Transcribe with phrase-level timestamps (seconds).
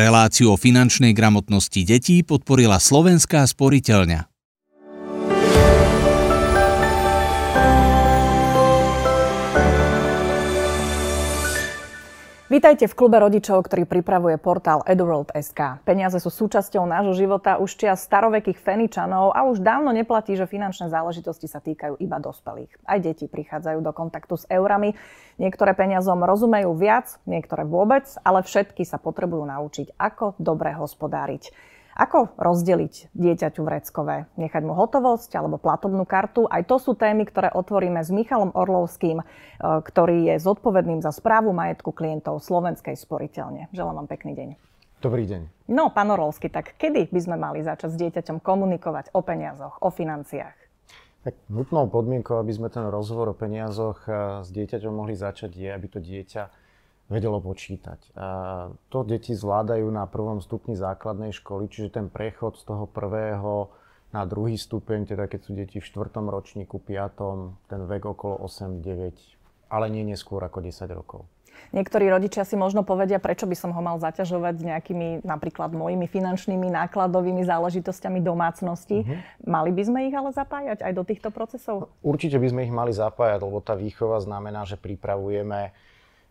[0.00, 4.29] Reláciu o finančnej gramotnosti detí podporila Slovenská sporiteľňa.
[12.50, 15.86] Vítajte v klube rodičov, ktorý pripravuje portál eduworld.sk.
[15.86, 20.90] Peniaze sú súčasťou nášho života už čias starovekých Feničanov a už dávno neplatí, že finančné
[20.90, 22.74] záležitosti sa týkajú iba dospelých.
[22.82, 24.98] Aj deti prichádzajú do kontaktu s eurami.
[25.38, 31.54] Niektoré peniazom rozumejú viac, niektoré vôbec, ale všetky sa potrebujú naučiť, ako dobre hospodáriť.
[32.00, 34.24] Ako rozdeliť dieťaťu vreckové?
[34.40, 36.48] Nechať mu hotovosť alebo platobnú kartu?
[36.48, 39.24] Aj to sú témy, ktoré otvoríme s Michalom Orlovským, e,
[39.60, 43.68] ktorý je zodpovedným za správu majetku klientov Slovenskej sporiteľne.
[43.76, 44.48] Želám vám pekný deň.
[45.04, 45.68] Dobrý deň.
[45.68, 49.92] No, pán Orlovský, tak kedy by sme mali začať s dieťaťom komunikovať o peniazoch, o
[49.92, 50.56] financiách?
[51.20, 55.68] Tak nutnou podmienkou, aby sme ten rozhovor o peniazoch e, s dieťaťom mohli začať, je,
[55.68, 56.48] aby to dieťa
[57.10, 58.14] vedelo počítať.
[58.14, 58.26] A
[58.88, 63.74] to deti zvládajú na prvom stupni základnej školy, čiže ten prechod z toho prvého
[64.14, 69.14] na druhý stupeň, teda keď sú deti v štvrtom ročníku, piatom, ten vek okolo 8-9,
[69.70, 71.26] ale nie neskôr ako 10 rokov.
[71.70, 76.08] Niektorí rodičia si možno povedia, prečo by som ho mal zaťažovať s nejakými napríklad mojimi
[76.08, 79.04] finančnými nákladovými záležitosťami domácnosti.
[79.04, 79.46] Mm-hmm.
[79.46, 81.92] Mali by sme ich ale zapájať aj do týchto procesov?
[82.00, 85.70] Určite by sme ich mali zapájať, lebo tá výchova znamená, že pripravujeme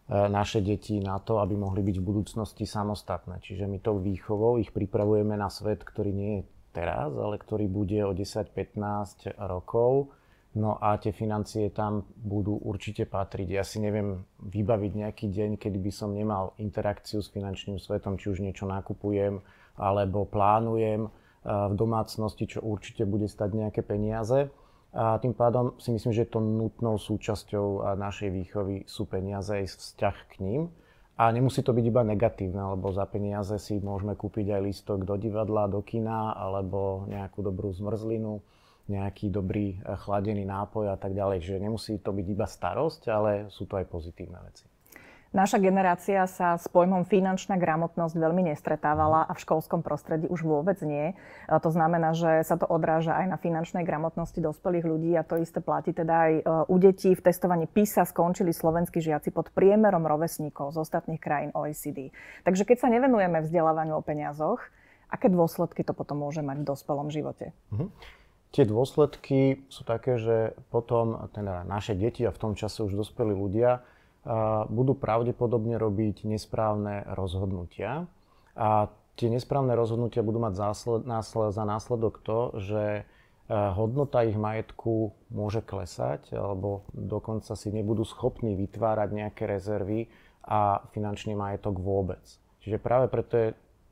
[0.09, 3.45] naše deti na to, aby mohli byť v budúcnosti samostatné.
[3.45, 6.43] Čiže my tou výchovou ich pripravujeme na svet, ktorý nie je
[6.73, 10.09] teraz, ale ktorý bude o 10-15 rokov.
[10.57, 13.47] No a tie financie tam budú určite patriť.
[13.53, 18.33] Ja si neviem vybaviť nejaký deň, kedy by som nemal interakciu s finančným svetom, či
[18.33, 19.45] už niečo nakupujem
[19.77, 21.09] alebo plánujem e,
[21.45, 24.49] v domácnosti, čo určite bude stať nejaké peniaze.
[24.89, 30.17] A tým pádom si myslím, že to nutnou súčasťou našej výchovy sú peniaze aj vzťah
[30.33, 30.61] k ním.
[31.19, 35.19] A nemusí to byť iba negatívne, lebo za peniaze si môžeme kúpiť aj lístok do
[35.19, 38.39] divadla, do kina, alebo nejakú dobrú zmrzlinu,
[38.87, 41.43] nejaký dobrý eh, chladený nápoj a tak ďalej.
[41.43, 44.63] Že nemusí to byť iba starosť, ale sú to aj pozitívne veci.
[45.29, 50.81] Naša generácia sa s pojmom finančná gramotnosť veľmi nestretávala a v školskom prostredí už vôbec
[50.81, 51.13] nie.
[51.45, 55.61] To znamená, že sa to odráža aj na finančnej gramotnosti dospelých ľudí a to isté
[55.61, 57.13] platí teda aj e, u detí.
[57.13, 62.09] V testovaní PISA skončili slovenskí žiaci pod priemerom rovesníkov z ostatných krajín OECD.
[62.41, 64.65] Takže keď sa nevenujeme vzdelávaniu o peniazoch,
[65.13, 67.53] aké dôsledky to potom môže mať v dospelom živote?
[67.69, 67.93] Mhm.
[68.49, 73.37] Tie dôsledky sú také, že potom teda naše deti a v tom čase už dospelí
[73.37, 73.85] ľudia
[74.69, 78.05] budú pravdepodobne robiť nesprávne rozhodnutia.
[78.53, 80.53] A tie nesprávne rozhodnutia budú mať
[81.49, 83.03] za následok to, že e,
[83.49, 90.07] hodnota ich majetku môže klesať, alebo dokonca si nebudú schopní vytvárať nejaké rezervy
[90.45, 92.21] a finančný majetok vôbec.
[92.61, 93.49] Čiže práve preto je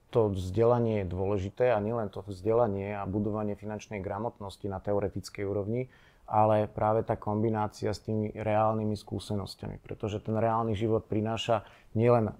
[0.07, 5.91] to vzdelanie je dôležité a nielen to vzdelanie a budovanie finančnej gramotnosti na teoretickej úrovni,
[6.27, 9.79] ale práve tá kombinácia s tými reálnymi skúsenosťami.
[9.79, 11.63] Pretože ten reálny život prináša
[11.95, 12.35] nielen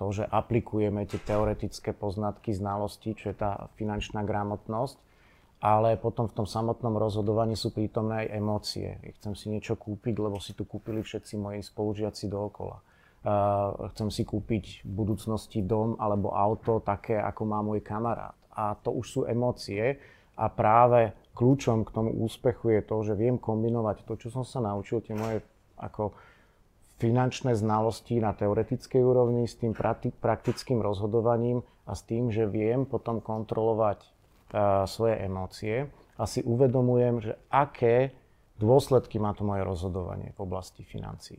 [0.00, 4.96] to, že aplikujeme tie teoretické poznatky, znalosti, čo je tá finančná gramotnosť,
[5.60, 8.88] ale potom v tom samotnom rozhodovaní sú prítomné aj emócie.
[9.20, 12.80] Chcem si niečo kúpiť, lebo si tu kúpili všetci moji spolužiaci dookola.
[13.92, 18.36] Chcem si kúpiť v budúcnosti dom alebo auto také, ako má môj kamarát.
[18.56, 20.00] A to už sú emócie
[20.36, 24.64] a práve kľúčom k tomu úspechu je to, že viem kombinovať to, čo som sa
[24.64, 25.44] naučil, tie moje
[25.76, 26.16] ako
[26.96, 29.76] finančné znalosti na teoretickej úrovni s tým
[30.16, 37.20] praktickým rozhodovaním a s tým, že viem potom kontrolovať uh, svoje emócie a si uvedomujem,
[37.20, 38.16] že aké
[38.56, 41.36] dôsledky má to moje rozhodovanie v oblasti financií.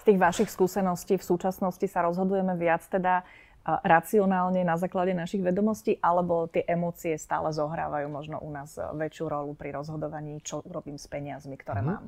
[0.00, 3.28] Z tých vašich skúseností v súčasnosti sa rozhodujeme viac teda
[3.64, 9.56] racionálne na základe našich vedomostí, alebo tie emócie stále zohrávajú možno u nás väčšiu rolu
[9.56, 11.88] pri rozhodovaní, čo urobím s peniazmi, ktoré mm.
[11.88, 12.04] mám?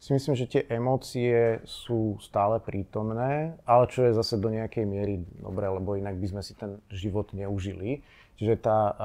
[0.00, 5.20] Si myslím, že tie emócie sú stále prítomné, ale čo je zase do nejakej miery
[5.44, 8.00] dobré, lebo inak by sme si ten život neužili.
[8.40, 8.96] Čiže tá uh,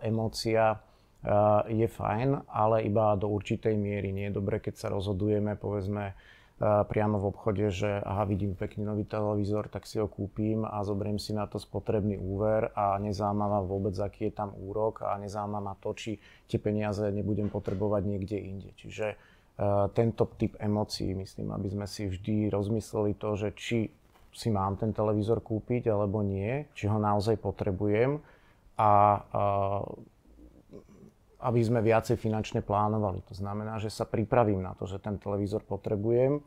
[0.00, 4.16] emócia uh, je fajn, ale iba do určitej miery.
[4.16, 6.16] Nie je dobré, keď sa rozhodujeme, povedzme,
[6.62, 11.18] priamo v obchode, že aha, vidím pekný nový televízor, tak si ho kúpim a zoberiem
[11.18, 15.58] si na to spotrebný úver a nezaujíma ma vôbec, aký je tam úrok a nezaujíma
[15.58, 18.70] ma to, či tie peniaze nebudem potrebovať niekde inde.
[18.78, 23.90] Čiže uh, tento typ emócií, myslím, aby sme si vždy rozmysleli to, že či
[24.30, 28.22] si mám ten televízor kúpiť alebo nie, či ho naozaj potrebujem
[28.78, 29.82] a uh,
[31.42, 33.26] aby sme viacej finančne plánovali.
[33.28, 36.40] To znamená, že sa pripravím na to, že ten televízor potrebujem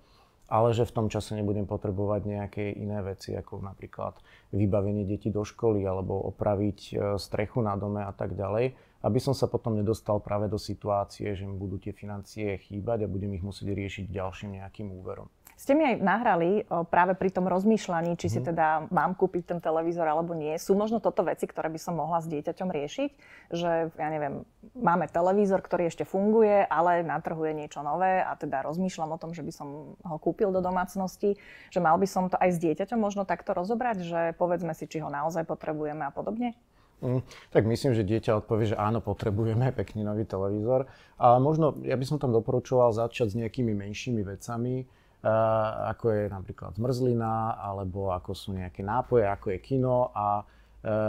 [0.46, 4.14] ale že v tom čase nebudem potrebovať nejaké iné veci, ako napríklad
[4.54, 9.34] vybavenie detí do školy alebo opraviť e, strechu na dome a tak ďalej, aby som
[9.34, 13.46] sa potom nedostal práve do situácie, že mi budú tie financie chýbať a budem ich
[13.46, 15.30] musieť riešiť ďalším nejakým úverom.
[15.66, 16.62] Ste mi aj nahrali
[16.94, 18.46] práve pri tom rozmýšľaní, či si mhm.
[18.54, 20.54] teda mám kúpiť ten televízor alebo nie.
[20.62, 23.10] Sú možno toto veci, ktoré by som mohla s dieťaťom riešiť?
[23.50, 24.46] Že, ja neviem,
[24.78, 29.18] máme televízor, ktorý ešte funguje, ale na trhu je niečo nové a teda rozmýšľam o
[29.18, 31.34] tom, že by som ho kúpil do domácnosti.
[31.74, 35.02] Že mal by som to aj s dieťaťom možno takto rozobrať, že povedzme si, či
[35.02, 36.54] ho naozaj potrebujeme a podobne?
[37.02, 40.86] Mm, tak myslím, že dieťa odpovie, že áno, potrebujeme pekný nový televízor.
[41.18, 44.86] Ale možno ja by som tam doporučoval začať s nejakými menšími vecami,
[45.26, 50.44] ako je napríklad zmrzlina, alebo ako sú nejaké nápoje, ako je kino a e,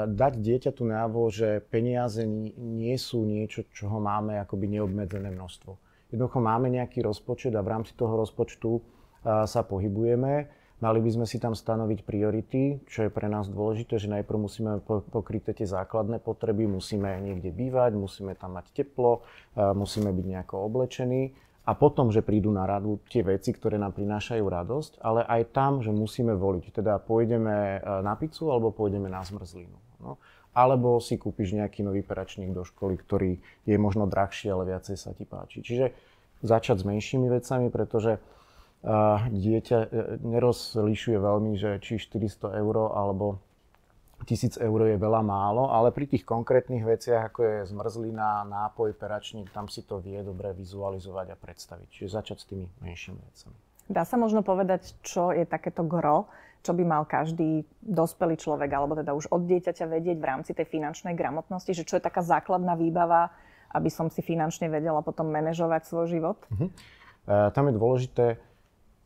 [0.09, 2.25] dať dieťaťu najavo, že peniaze
[2.57, 5.77] nie sú niečo, čo máme akoby neobmedzené množstvo.
[6.11, 8.79] Jednoducho máme nejaký rozpočet a v rámci toho rozpočtu
[9.27, 10.47] sa pohybujeme.
[10.77, 14.73] Mali by sme si tam stanoviť priority, čo je pre nás dôležité, že najprv musíme
[14.87, 19.25] pokryť tie základné potreby, musíme niekde bývať, musíme tam mať teplo,
[19.57, 21.33] musíme byť nejako oblečení
[21.67, 25.83] a potom, že prídu na radu tie veci, ktoré nám prinášajú radosť, ale aj tam,
[25.83, 26.71] že musíme voliť.
[26.71, 29.75] Teda pôjdeme e, na pizzu alebo pôjdeme na zmrzlinu.
[29.99, 30.23] No.
[30.55, 35.11] Alebo si kúpiš nejaký nový peračník do školy, ktorý je možno drahší, ale viacej sa
[35.11, 35.59] ti páči.
[35.61, 35.91] Čiže
[36.47, 39.89] začať s menšími vecami, pretože uh, dieťa uh,
[40.23, 43.43] nerozlišuje veľmi, že či 400 eur alebo
[44.25, 49.53] Tisíc eur je veľa málo, ale pri tých konkrétnych veciach, ako je zmrzlina, nápoj, peračník,
[49.53, 51.89] tam si to vie dobre vizualizovať a predstaviť.
[51.93, 53.57] Čiže začať s tými menšími vecami.
[53.87, 56.27] Dá sa možno povedať, čo je takéto gro,
[56.67, 60.67] čo by mal každý dospelý človek, alebo teda už od dieťaťa vedieť v rámci tej
[60.67, 63.31] finančnej gramotnosti, že čo je taká základná výbava,
[63.71, 66.39] aby som si finančne vedela potom manažovať svoj život?
[66.51, 66.67] Uh-huh.
[66.67, 68.27] E, tam je dôležité,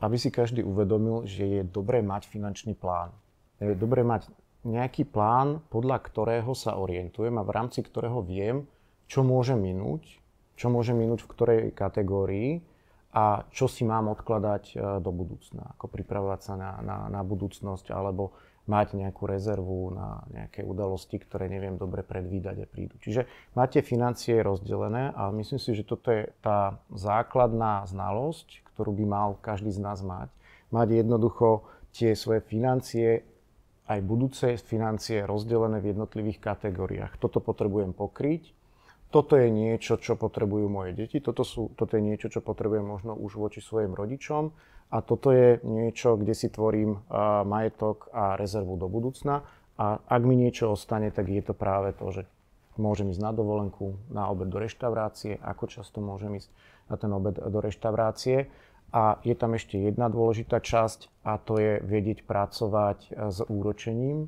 [0.00, 3.12] aby si každý uvedomil, že je dobré mať finančný plán.
[3.60, 4.32] Je dobré mať
[4.64, 8.68] nejaký plán, podľa ktorého sa orientujem a v rámci ktorého viem,
[9.08, 10.20] čo môže minúť,
[10.54, 12.60] čo môže minúť v ktorej kategórii
[13.10, 17.90] a čo si mám odkladať e, do budúcna, ako pripravovať sa na, na, na budúcnosť
[17.90, 18.36] alebo
[18.70, 22.94] mať nejakú rezervu na nejaké udalosti, ktoré neviem dobre predvídať a prídu.
[23.02, 23.26] Čiže
[23.58, 29.28] máte financie rozdelené a myslím si, že toto je tá základná znalosť, ktorú by mal
[29.42, 30.30] každý z nás mať.
[30.70, 33.26] Mať jednoducho tie svoje financie
[33.90, 37.18] aj budúce financie rozdelené v jednotlivých kategóriách.
[37.18, 38.54] Toto potrebujem pokryť,
[39.10, 43.18] toto je niečo, čo potrebujú moje deti, toto, sú, toto je niečo, čo potrebujem možno
[43.18, 44.54] už voči svojim rodičom.
[44.90, 47.02] A toto je niečo, kde si tvorím
[47.46, 49.42] majetok a rezervu do budúcna.
[49.78, 52.22] A ak mi niečo ostane, tak je to práve to, že
[52.78, 56.50] môžem ísť na dovolenku, na obed do reštaurácie, ako často môžem ísť
[56.90, 58.50] na ten obed do reštaurácie
[58.90, 64.26] a je tam ešte jedna dôležitá časť a to je vedieť pracovať e, s úročením.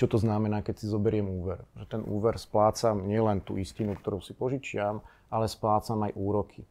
[0.00, 1.60] Čo to znamená, keď si zoberiem úver?
[1.76, 6.64] Že ten úver splácam nielen tú istinu, ktorú si požičiam, ale splácam aj úroky.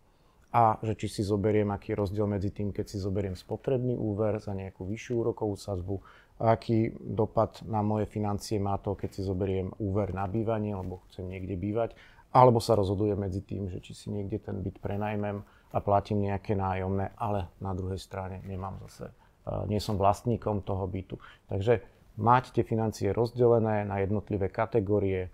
[0.50, 4.42] A že či si zoberiem, aký je rozdiel medzi tým, keď si zoberiem spotrebný úver
[4.42, 6.02] za nejakú vyššiu úrokovú sadzbu,
[6.40, 11.04] a aký dopad na moje financie má to, keď si zoberiem úver na bývanie, lebo
[11.12, 11.94] chcem niekde bývať,
[12.32, 16.58] alebo sa rozhodujem medzi tým, že či si niekde ten byt prenajmem, a platím nejaké
[16.58, 19.14] nájomné, ale na druhej strane nemám zase,
[19.70, 21.22] nie som vlastníkom toho bytu.
[21.50, 21.82] Takže
[22.18, 25.30] mať tie financie rozdelené na jednotlivé kategórie,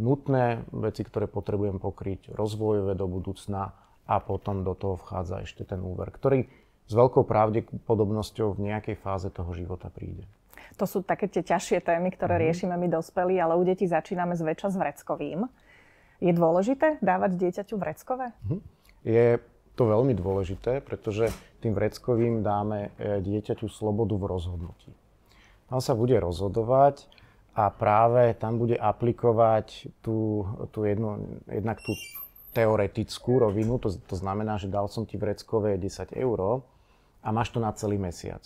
[0.00, 5.80] nutné veci, ktoré potrebujem pokryť, rozvojové do budúcna a potom do toho vchádza ešte ten
[5.80, 6.48] úver, ktorý
[6.84, 10.28] s veľkou pravdepodobnosťou v nejakej fáze toho života príde.
[10.76, 12.46] To sú také tie ťažšie témy, ktoré mm-hmm.
[12.50, 15.46] riešime my dospelí, ale u detí začíname zväčša s vreckovým.
[16.18, 18.34] Je dôležité dávať dieťaťu vreckové?
[18.44, 18.74] Mm-hmm
[19.04, 19.38] je
[19.76, 21.28] to veľmi dôležité, pretože
[21.60, 24.90] tým vreckovým dáme e, dieťaťu slobodu v rozhodnutí.
[25.68, 27.08] Tam sa bude rozhodovať
[27.54, 31.94] a práve tam bude aplikovať tú, tú jednu, jednak tú
[32.54, 36.62] teoretickú rovinu, to, to znamená, že dal som ti vreckové 10 eur
[37.24, 38.44] a máš to na celý mesiac.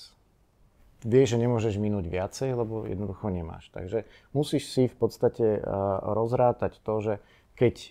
[1.04, 3.70] Vieš, že nemôžeš minúť viacej, lebo jednoducho nemáš.
[3.70, 4.02] Takže
[4.34, 7.14] musíš si v podstate uh, rozrátať to, že
[7.58, 7.90] keď uh,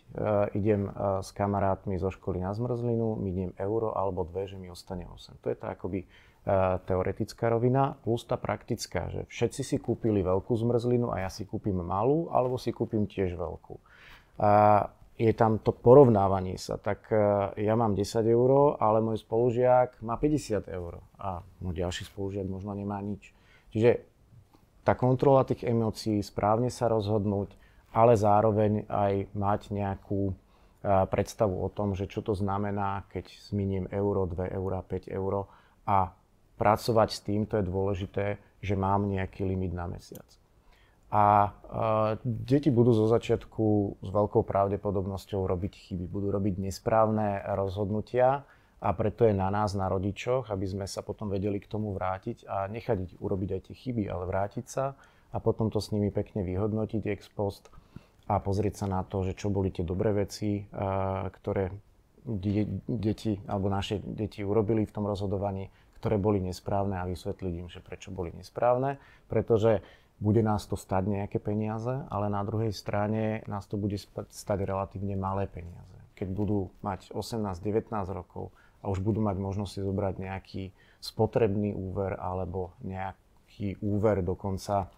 [0.55, 5.03] idem uh, s kamarátmi zo školy na zmrzlinu, miniem euro alebo dve, že mi ostane
[5.03, 5.43] 8.
[5.43, 10.55] To je tá akoby uh, teoretická rovina, plus tá praktická, že všetci si kúpili veľkú
[10.55, 13.75] zmrzlinu a ja si kúpim malú, alebo si kúpim tiež veľkú.
[14.39, 14.87] A
[15.19, 20.15] je tam to porovnávanie sa, tak uh, ja mám 10 eur, ale môj spolužiak má
[20.15, 23.35] 50 eur a môj ďalší spolužiak možno nemá nič.
[23.75, 23.99] Čiže
[24.87, 30.35] tá kontrola tých emócií, správne sa rozhodnúť, ale zároveň aj mať nejakú,
[30.87, 35.51] predstavu o tom, že čo to znamená, keď zminiem euro, 2 euro, 5 euro
[35.83, 36.13] a
[36.57, 38.25] pracovať s tým, to je dôležité,
[38.63, 40.25] že mám nejaký limit na mesiac.
[41.07, 43.65] A uh, deti budú zo začiatku
[44.03, 48.43] s veľkou pravdepodobnosťou robiť chyby, budú robiť nesprávne rozhodnutia
[48.83, 52.43] a preto je na nás, na rodičoch, aby sme sa potom vedeli k tomu vrátiť
[52.43, 54.99] a nechať urobiť aj tie chyby, ale vrátiť sa
[55.31, 57.67] a potom to s nimi pekne vyhodnotiť ex post
[58.27, 60.67] a pozrieť sa na to, že čo boli tie dobré veci,
[61.31, 61.71] ktoré
[62.87, 67.79] deti alebo naše deti urobili v tom rozhodovaní, ktoré boli nesprávne a vysvetliť im, že
[67.79, 68.99] prečo boli nesprávne,
[69.31, 69.79] pretože
[70.19, 73.95] bude nás to stať nejaké peniaze, ale na druhej strane nás to bude
[74.33, 75.97] stať relatívne malé peniaze.
[76.17, 78.49] Keď budú mať 18-19 rokov
[78.81, 80.63] a už budú mať možnosť si zobrať nejaký
[80.99, 84.89] spotrebný úver alebo nejaký úver dokonca,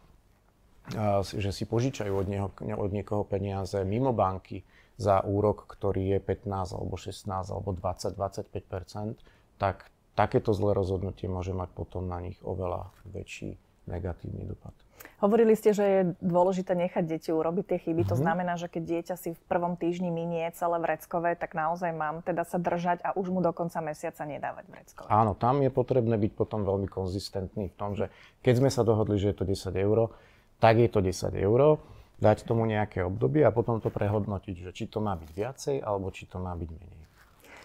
[1.21, 4.65] že si požičajú od, nieho, od niekoho peniaze mimo banky
[4.99, 9.15] za úrok, ktorý je 15 alebo 16 alebo 20-25%
[9.59, 14.71] tak takéto zlé rozhodnutie môže mať potom na nich oveľa väčší negatívny dopad.
[15.23, 18.03] Hovorili ste, že je dôležité nechať deti urobiť tie chyby.
[18.03, 18.11] Mm-hmm.
[18.11, 18.23] To mhm.
[18.23, 22.43] znamená, že keď dieťa si v prvom týždni minie celé vreckové, tak naozaj mám teda
[22.47, 25.07] sa držať a už mu do konca mesiaca nedávať vreckové.
[25.09, 28.11] Áno, tam je potrebné byť potom veľmi konzistentný v tom, že
[28.43, 30.13] keď sme sa dohodli, že je to 10 eur,
[30.59, 31.79] tak je to 10 eur,
[32.19, 36.11] dať tomu nejaké obdobie a potom to prehodnotiť, že či to má byť viacej alebo
[36.11, 37.03] či to má byť menej.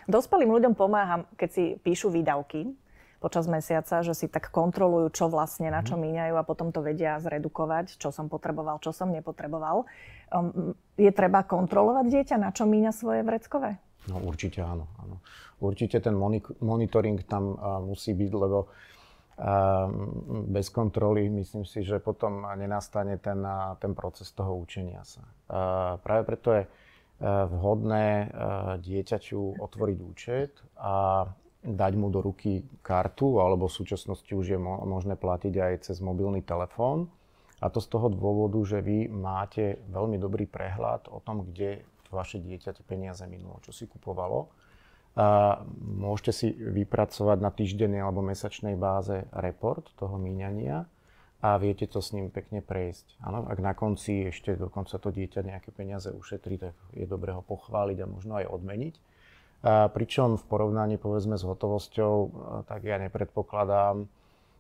[0.07, 2.71] Dospelým ľuďom pomáham, keď si píšu výdavky,
[3.19, 6.03] počas mesiaca, že si tak kontrolujú, čo vlastne, na čo mhm.
[6.07, 9.89] míňajú a potom to vedia zredukovať, čo som potreboval, čo som nepotreboval.
[10.29, 13.81] Um, je treba kontrolovať dieťa, na čo míňa svoje vreckové?
[14.13, 14.85] No určite áno.
[15.01, 15.25] áno.
[15.65, 16.13] Určite ten
[16.61, 18.94] monitoring tam uh, musí byť, lebo uh,
[20.47, 23.43] bez kontroly myslím si, že potom nenastane ten,
[23.83, 25.27] ten proces toho učenia sa.
[25.99, 26.71] Práve preto je uh,
[27.51, 31.27] vhodné uh, dieťaťu otvoriť účet a
[31.65, 36.45] dať mu do ruky kartu, alebo v súčasnosti už je možné platiť aj cez mobilný
[36.45, 37.11] telefón.
[37.65, 41.81] A to z toho dôvodu, že vy máte veľmi dobrý prehľad o tom, kde
[42.13, 44.53] vaše dieťa tie peniaze minulo, čo si kupovalo.
[45.15, 50.91] A môžete si vypracovať na týždennej alebo mesačnej báze report toho míňania
[51.39, 53.23] a viete to s ním pekne prejsť.
[53.23, 57.47] Ano, ak na konci ešte dokonca to dieťa nejaké peniaze ušetrí, tak je dobré ho
[57.47, 58.95] pochváliť a možno aj odmeniť.
[59.95, 62.15] Pričom v porovnaní povedzme s hotovosťou,
[62.67, 64.11] tak ja nepredpokladám,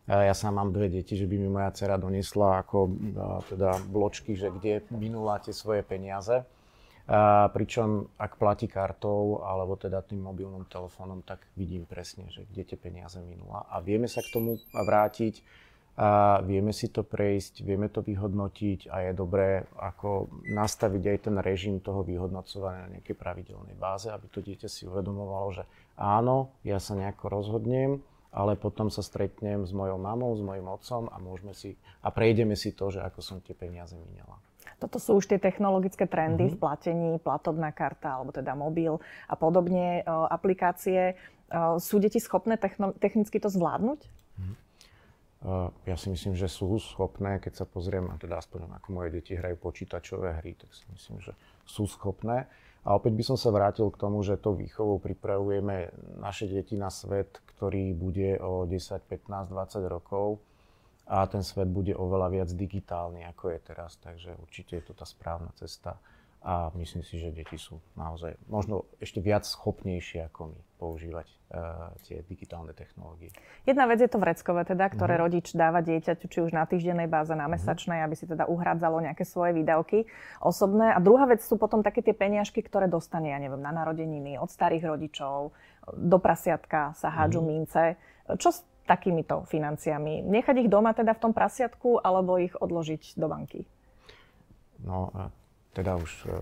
[0.06, 2.94] ja sám mám dve deti, že by mi moja dcera donesla ako
[3.50, 6.46] teda bločky, že kde minula tie svoje peniaze.
[7.04, 12.64] A pričom ak platí kartou alebo teda tým mobilným telefónom, tak vidím presne, že kde
[12.64, 13.68] tie peniaze minula.
[13.68, 15.44] A vieme sa k tomu vrátiť
[15.94, 21.36] a vieme si to prejsť, vieme to vyhodnotiť a je dobré ako nastaviť aj ten
[21.38, 26.82] režim toho vyhodnocovania na nejakej pravidelnej báze, aby to dieťa si uvedomovalo, že áno, ja
[26.82, 28.02] sa nejako rozhodnem,
[28.34, 32.58] ale potom sa stretnem s mojou mamou, s mojim otcom a môžeme si a prejdeme
[32.58, 34.42] si to, že ako som tie peniaze minala.
[34.84, 36.60] Toto sú už tie technologické trendy mm-hmm.
[36.60, 41.16] v platení, platobná karta alebo teda mobil a podobne, aplikácie.
[41.80, 44.04] Sú deti schopné techno- technicky to zvládnuť?
[44.04, 44.56] Mm-hmm.
[45.88, 49.32] Ja si myslím, že sú schopné, keď sa pozriem, a teda aspoň ako moje deti
[49.36, 51.32] hrajú počítačové hry, tak si myslím, že
[51.64, 52.44] sú schopné.
[52.84, 55.88] A opäť by som sa vrátil k tomu, že tou výchovou pripravujeme
[56.20, 60.44] naše deti na svet, ktorý bude o 10, 15, 20 rokov
[61.04, 64.00] a ten svet bude oveľa viac digitálny, ako je teraz.
[64.00, 66.00] Takže určite je to tá správna cesta
[66.44, 71.88] a myslím si, že deti sú naozaj možno ešte viac schopnejšie ako my používať uh,
[72.04, 73.32] tie digitálne technológie.
[73.64, 75.24] Jedna vec je to vreckové, teda, ktoré uh-huh.
[75.24, 77.56] rodič dáva dieťaťu, či už na týždennej báze, na mhm.
[77.56, 78.12] mesačnej, uh-huh.
[78.12, 80.04] aby si teda uhradzalo nejaké svoje výdavky
[80.44, 80.92] osobné.
[80.92, 84.52] A druhá vec sú potom také tie peniažky, ktoré dostane, ja neviem, na narodeniny, od
[84.52, 85.56] starých rodičov,
[85.96, 87.48] do prasiatka sa hádžu uh-huh.
[87.48, 87.96] mince.
[88.36, 90.22] Čo s takýmito financiami?
[90.24, 93.64] Nechať ich doma teda v tom prasiatku, alebo ich odložiť do banky?
[94.84, 95.08] No,
[95.74, 96.38] teda už e,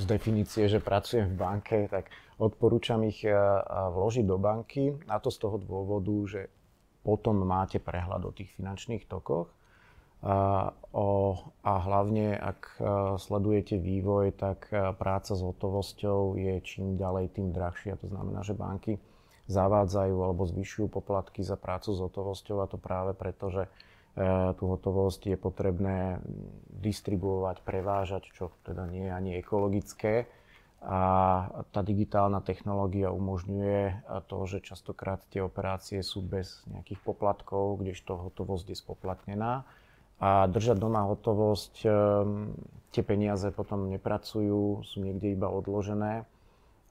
[0.00, 2.08] z definície, že pracujem v banke, tak
[2.40, 3.34] odporúčam ich e,
[3.68, 4.96] vložiť do banky.
[5.12, 6.40] A to z toho dôvodu, že
[7.04, 9.52] potom máte prehľad o tých finančných tokoch.
[10.20, 11.32] A, o,
[11.64, 12.80] a hlavne, ak e,
[13.20, 18.00] sledujete vývoj, tak práca s hotovosťou je čím ďalej, tým drahšia.
[18.00, 19.00] To znamená, že banky
[19.50, 23.66] zavádzajú alebo zvyšujú poplatky za prácu s hotovosťou a to práve preto, že
[24.10, 26.18] E, tú hotovosť je potrebné
[26.82, 30.26] distribuovať, prevážať, čo teda nie je ani ekologické.
[30.80, 31.00] A
[31.76, 38.66] tá digitálna technológia umožňuje to, že častokrát tie operácie sú bez nejakých poplatkov, kdežto hotovosť
[38.72, 39.68] je spoplatnená.
[40.20, 41.88] A držať doma hotovosť, e,
[42.90, 46.26] tie peniaze potom nepracujú, sú niekde iba odložené.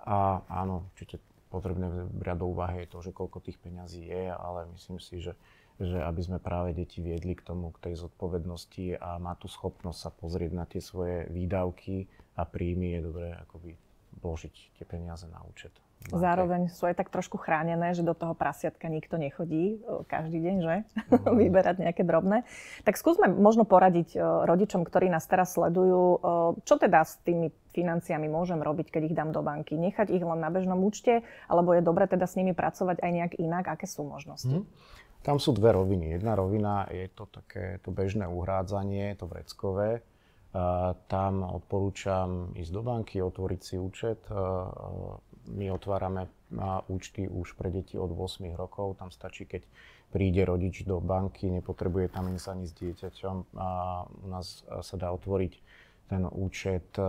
[0.08, 5.01] A áno, určite potrebné brať do úvahy to, že koľko tých peňazí je, ale myslím
[5.01, 5.34] si, že,
[5.82, 10.00] že aby sme práve deti viedli k tomu, k tej zodpovednosti a má tú schopnosť
[10.00, 12.06] sa pozrieť na tie svoje výdavky
[12.38, 13.74] a príjmy, je dobré akoby
[14.22, 15.74] vložiť tie peniaze na účet.
[16.08, 20.75] Zároveň sú aj tak trošku chránené, že do toho prasiatka nikto nechodí každý deň, že?
[21.10, 21.41] Mm.
[21.41, 22.46] Vyberať nejaké drobné.
[22.86, 24.13] Tak skúsme možno poradiť
[24.46, 26.22] rodičom, ktorí nás teraz sledujú,
[26.63, 29.74] čo teda s tými financiami môžem robiť, keď ich dám do banky.
[29.74, 33.34] Nechať ich len na bežnom účte, alebo je dobre teda s nimi pracovať aj nejak
[33.41, 33.65] inak?
[33.68, 34.63] Aké sú možnosti?
[34.63, 34.65] Mm.
[35.20, 36.15] Tam sú dve roviny.
[36.15, 40.00] Jedna rovina je to také to bežné uhrádzanie, to vreckové.
[40.50, 44.65] Uh, tam odporúčam ísť do banky, otvoriť si účet, uh,
[45.48, 46.27] my otvárame
[46.89, 49.00] účty už pre deti od 8 rokov.
[49.00, 49.63] Tam stačí, keď
[50.10, 53.36] príde rodič do banky, nepotrebuje tam ísť ani s dieťaťom.
[53.55, 53.69] A
[54.10, 55.53] u nás sa dá otvoriť
[56.10, 57.05] ten účet e,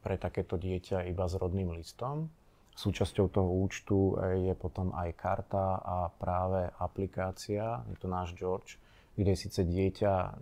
[0.00, 2.32] pre takéto dieťa iba s rodným listom.
[2.72, 8.80] Súčasťou toho účtu e, je potom aj karta a práve aplikácia, je to náš George,
[9.14, 10.38] kde síce dieťa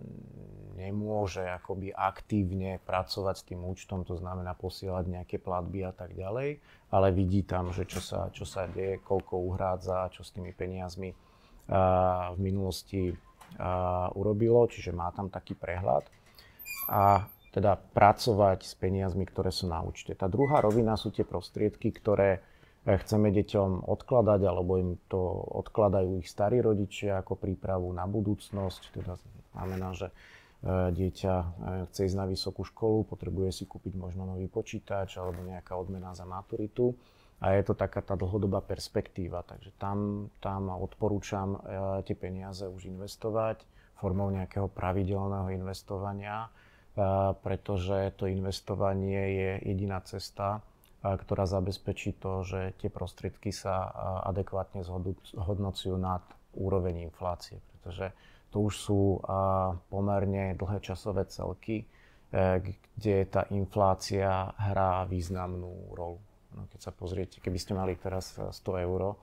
[0.79, 6.63] nemôže akoby aktívne pracovať s tým účtom, to znamená posielať nejaké platby a tak ďalej,
[6.89, 11.11] ale vidí tam, že čo sa, čo sa deje, koľko uhrádza, čo s tými peniazmi
[11.11, 16.07] uh, v minulosti uh, urobilo, čiže má tam taký prehľad.
[16.87, 20.13] A teda pracovať s peniazmi, ktoré sú na účte.
[20.13, 22.45] Tá druhá rovina sú tie prostriedky, ktoré
[22.85, 25.19] chceme deťom odkladať, alebo im to
[25.59, 28.81] odkladajú ich starí rodičia ako prípravu na budúcnosť.
[28.95, 29.19] Teda
[29.51, 30.13] znamená, že e,
[30.95, 31.47] dieťa e,
[31.91, 36.23] chce ísť na vysokú školu, potrebuje si kúpiť možno nový počítač alebo nejaká odmena za
[36.23, 36.95] maturitu.
[37.39, 41.55] A je to taká tá dlhodobá perspektíva, takže tam, tam odporúčam
[42.03, 43.63] tie peniaze už investovať
[43.95, 46.51] formou nejakého pravidelného investovania,
[47.39, 50.59] pretože to investovanie je jediná cesta,
[50.99, 53.87] ktorá zabezpečí to, že tie prostriedky sa
[54.27, 54.83] adekvátne
[55.35, 56.23] zhodnocujú nad
[56.55, 57.63] úroveň inflácie.
[57.77, 58.11] Pretože
[58.51, 59.01] to už sú
[59.87, 61.85] pomerne dlhé časové celky, e,
[62.65, 66.17] kde tá inflácia hrá významnú rolu.
[66.57, 69.13] No, keď sa pozriete, keby ste mali teraz 100 eur,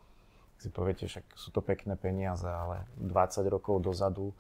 [0.57, 4.33] si poviete, však sú to pekné peniaze, ale 20 rokov dozadu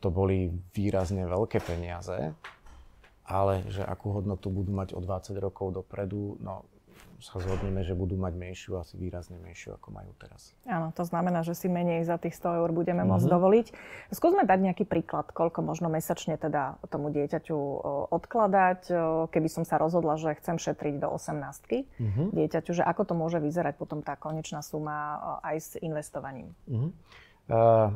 [0.00, 2.32] to boli výrazne veľké peniaze,
[3.28, 6.66] ale že akú hodnotu budú mať o 20 rokov dopredu, no
[7.20, 10.56] sa zhodneme, že budú mať menšiu, asi výrazne menšiu, ako majú teraz.
[10.64, 13.12] Áno, to znamená, že si menej za tých 100 eur budeme mm-hmm.
[13.12, 13.66] môcť dovoliť.
[14.10, 17.58] Skúsme dať nejaký príklad, koľko možno mesačne teda tomu dieťaťu
[18.08, 18.80] odkladať,
[19.28, 22.26] keby som sa rozhodla, že chcem šetriť do 18 mm-hmm.
[22.32, 26.56] dieťaťu, že ako to môže vyzerať potom tá konečná suma aj s investovaním.
[26.66, 26.90] Mm-hmm.
[27.50, 27.90] Uh,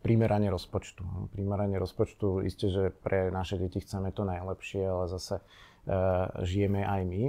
[0.00, 1.02] primeranie rozpočtu.
[1.34, 7.02] Primeranie rozpočtu, isté, že pre naše deti chceme to najlepšie, ale zase uh, žijeme aj
[7.04, 7.22] my.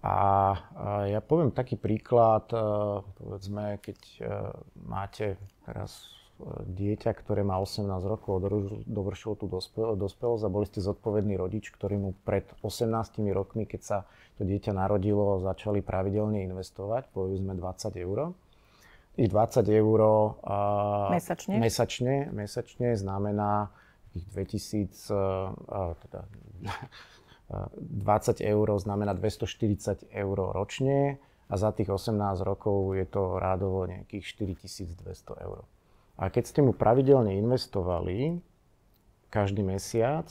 [0.00, 0.16] A
[1.12, 2.56] ja poviem taký príklad, e,
[3.20, 4.20] povedzme, keď e,
[4.88, 5.36] máte
[5.68, 6.08] teraz
[6.40, 8.40] e, dieťa, ktoré má 18 rokov,
[8.88, 9.44] dovršilo tú
[10.00, 12.88] dospelosť a boli ste zodpovedný rodič, ktorý mu pred 18
[13.36, 13.98] rokmi, keď sa
[14.40, 18.32] to dieťa narodilo, začali pravidelne investovať, povedzme 20 eur.
[19.20, 20.00] Tých 20 eur
[21.12, 23.68] mesačne, mesačne, mesačne znamená
[24.16, 25.12] tých 2000,
[26.08, 26.20] teda
[27.50, 31.18] 20 eur znamená 240 eur ročne
[31.50, 32.14] a za tých 18
[32.46, 35.66] rokov je to rádovo nejakých 4200 eur.
[36.20, 38.38] A keď ste mu pravidelne investovali
[39.34, 40.30] každý mesiac,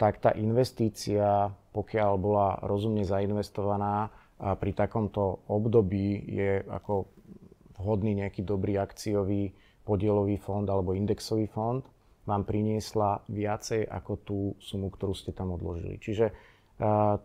[0.00, 4.08] tak tá investícia, pokiaľ bola rozumne zainvestovaná,
[4.40, 7.04] a pri takomto období je ako
[7.76, 9.52] vhodný nejaký dobrý akciový
[9.84, 11.84] podielový fond alebo indexový fond,
[12.28, 15.96] vám priniesla viacej ako tú sumu, ktorú ste tam odložili.
[16.00, 16.32] Čiže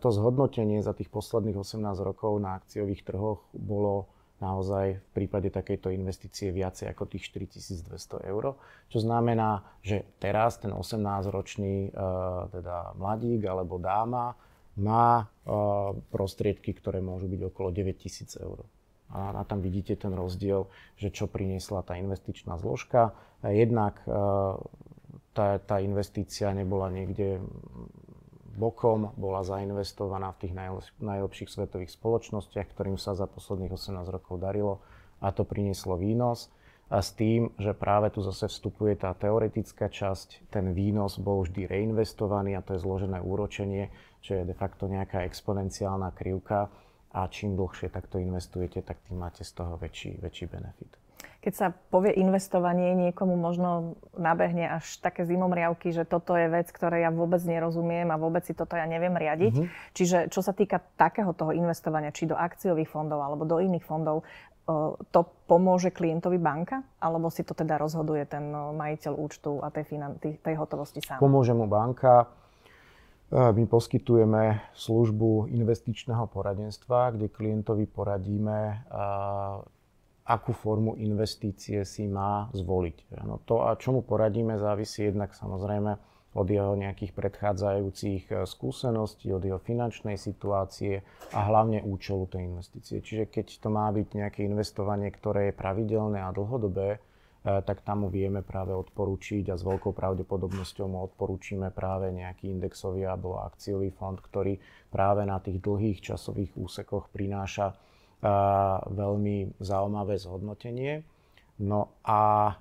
[0.03, 4.11] to zhodnotenie za tých posledných 18 rokov na akciových trhoch bolo
[4.43, 8.59] naozaj v prípade takejto investície viacej ako tých 4200 eur.
[8.91, 11.95] Čo znamená, že teraz ten 18-ročný
[12.51, 14.35] teda mladík alebo dáma
[14.75, 15.31] má
[16.11, 18.59] prostriedky, ktoré môžu byť okolo 9000 eur.
[19.15, 20.67] A, a tam vidíte ten rozdiel,
[20.99, 23.15] že čo priniesla tá investičná zložka.
[23.39, 24.03] Jednak
[25.35, 27.43] tá, tá investícia nebola niekde
[28.55, 30.53] bokom, bola zainvestovaná v tých
[31.03, 34.79] najlepších svetových spoločnostiach, ktorým sa za posledných 18 rokov darilo
[35.19, 36.47] a to prinieslo výnos.
[36.85, 41.65] A s tým, že práve tu zase vstupuje tá teoretická časť, ten výnos bol vždy
[41.65, 43.89] reinvestovaný a to je zložené úročenie,
[44.21, 46.69] čo je de facto nejaká exponenciálna krivka
[47.09, 51.04] a čím dlhšie takto investujete, tak tým máte z toho väčší, väčší benefit.
[51.45, 57.05] Keď sa povie investovanie, niekomu možno nabehne až také zimomriavky, že toto je vec, ktoré
[57.05, 59.53] ja vôbec nerozumiem a vôbec si toto ja neviem riadiť.
[59.53, 59.93] Mm-hmm.
[59.93, 64.25] Čiže čo sa týka takého toho investovania, či do akciových fondov alebo do iných fondov,
[65.13, 66.81] to pomôže klientovi banka?
[66.97, 71.21] Alebo si to teda rozhoduje ten majiteľ účtu a tej, finan- tej hotovosti sám?
[71.21, 72.25] Pomôže mu banka.
[73.29, 78.85] My poskytujeme službu investičného poradenstva, kde klientovi poradíme,
[80.25, 83.13] akú formu investície si má zvoliť.
[83.21, 89.31] No to, a čo mu poradíme, závisí jednak samozrejme od jeho nejakých predchádzajúcich eh, skúseností,
[89.31, 92.99] od jeho finančnej situácie a hlavne účelu tej investície.
[92.99, 96.99] Čiže keď to má byť nejaké investovanie, ktoré je pravidelné a dlhodobé, eh,
[97.63, 103.07] tak tam mu vieme práve odporučiť a s veľkou pravdepodobnosťou mu odporúčime práve nejaký indexový
[103.07, 104.59] alebo akciový fond, ktorý
[104.91, 107.77] práve na tých dlhých časových úsekoch prináša
[108.89, 111.05] veľmi zaujímavé zhodnotenie.
[111.61, 112.51] No a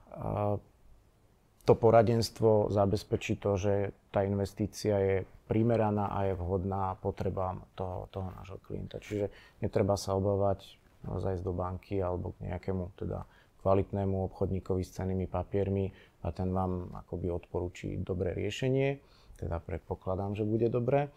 [1.64, 3.74] to poradenstvo zabezpečí to, že
[4.12, 5.16] tá investícia je
[5.48, 9.00] primeraná a je vhodná potrebám toho, toho nášho klienta.
[9.00, 9.32] Čiže
[9.64, 10.64] netreba sa obávať
[11.04, 13.28] zajsť do banky alebo k nejakému teda
[13.64, 15.88] kvalitnému obchodníkovi s cenými papiermi
[16.24, 19.00] a ten vám akoby odporúči dobré riešenie,
[19.40, 21.08] teda predpokladám, že bude dobré.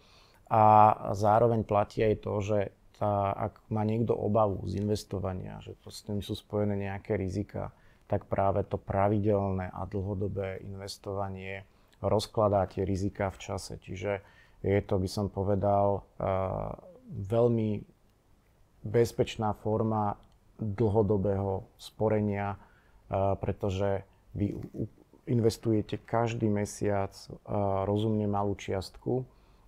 [0.48, 2.58] A zároveň platí aj to, že
[2.98, 7.70] tá, ak má niekto obavu z investovania, že to s tým sú spojené nejaké rizika,
[8.10, 11.62] tak práve to pravidelné a dlhodobé investovanie
[12.02, 13.78] rozkladá tie rizika v čase.
[13.78, 14.22] Čiže
[14.66, 16.26] je to, by som povedal, eh,
[17.08, 17.86] veľmi
[18.82, 20.18] bezpečná forma
[20.58, 24.02] dlhodobého sporenia, eh, pretože
[24.34, 24.58] vy
[25.28, 27.30] investujete každý mesiac eh,
[27.86, 29.22] rozumne malú čiastku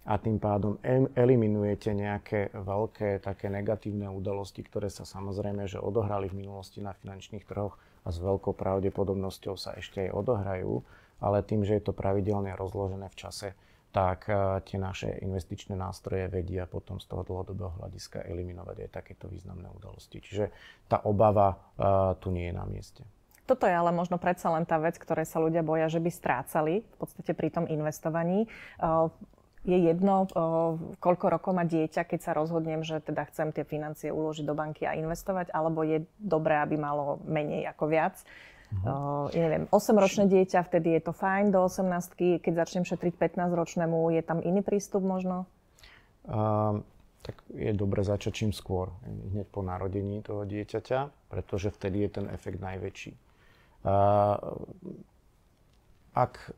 [0.08, 0.80] a tým pádom
[1.12, 7.44] eliminujete nejaké veľké také negatívne udalosti, ktoré sa samozrejme, že odohrali v minulosti na finančných
[7.44, 10.80] trhoch a s veľkou pravdepodobnosťou sa ešte aj odohrajú,
[11.20, 13.52] ale tým, že je to pravidelne rozložené v čase,
[13.90, 19.26] tak uh, tie naše investičné nástroje vedia potom z toho dlhodobého hľadiska eliminovať aj takéto
[19.26, 20.22] významné udalosti.
[20.22, 20.54] Čiže
[20.86, 23.02] tá obava uh, tu nie je na mieste.
[23.44, 26.86] Toto je ale možno predsa len tá vec, ktoré sa ľudia boja, že by strácali
[26.86, 28.46] v podstate pri tom investovaní.
[28.78, 29.10] Uh,
[29.60, 30.24] je jedno,
[30.96, 34.88] koľko rokov má dieťa, keď sa rozhodnem, že teda chcem tie financie uložiť do banky
[34.88, 38.16] a investovať, alebo je dobré, aby malo menej ako viac.
[38.70, 39.26] Uh-huh.
[39.34, 44.22] ja neviem, 8-ročné dieťa, vtedy je to fajn do 18 keď začnem šetriť 15-ročnému, je
[44.22, 45.50] tam iný prístup možno?
[46.22, 46.78] Uh,
[47.26, 52.26] tak je dobre začať čím skôr, hneď po narodení toho dieťaťa, pretože vtedy je ten
[52.30, 53.12] efekt najväčší.
[53.82, 54.38] Uh,
[56.14, 56.54] ak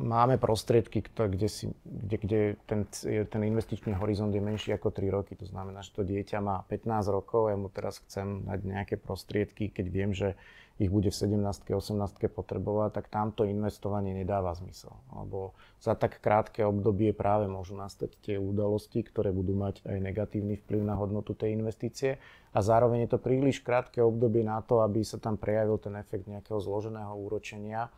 [0.00, 2.88] máme prostriedky, kde, si, kde, kde ten,
[3.28, 5.36] ten investičný horizont je menší ako 3 roky.
[5.36, 9.68] To znamená, že to dieťa má 15 rokov, ja mu teraz chcem dať nejaké prostriedky,
[9.68, 10.32] keď viem, že
[10.80, 14.96] ich bude v 17 18 potrebovať, tak tamto investovanie nedáva zmysel.
[15.12, 20.58] Lebo za tak krátke obdobie práve môžu nastať tie udalosti, ktoré budú mať aj negatívny
[20.64, 22.16] vplyv na hodnotu tej investície
[22.50, 26.26] a zároveň je to príliš krátke obdobie na to, aby sa tam prejavil ten efekt
[26.26, 27.92] nejakého zloženého úročenia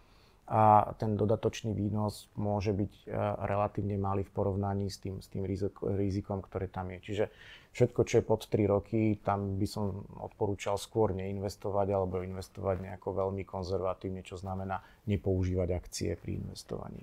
[0.45, 3.05] a ten dodatočný výnos môže byť e,
[3.49, 5.49] relatívne malý v porovnaní s tým, s tým
[5.97, 6.99] rizikom, ktoré tam je.
[7.01, 7.25] Čiže
[7.73, 13.25] všetko, čo je pod 3 roky, tam by som odporúčal skôr neinvestovať alebo investovať nejako
[13.25, 17.01] veľmi konzervatívne, čo znamená nepoužívať akcie pri investovaní.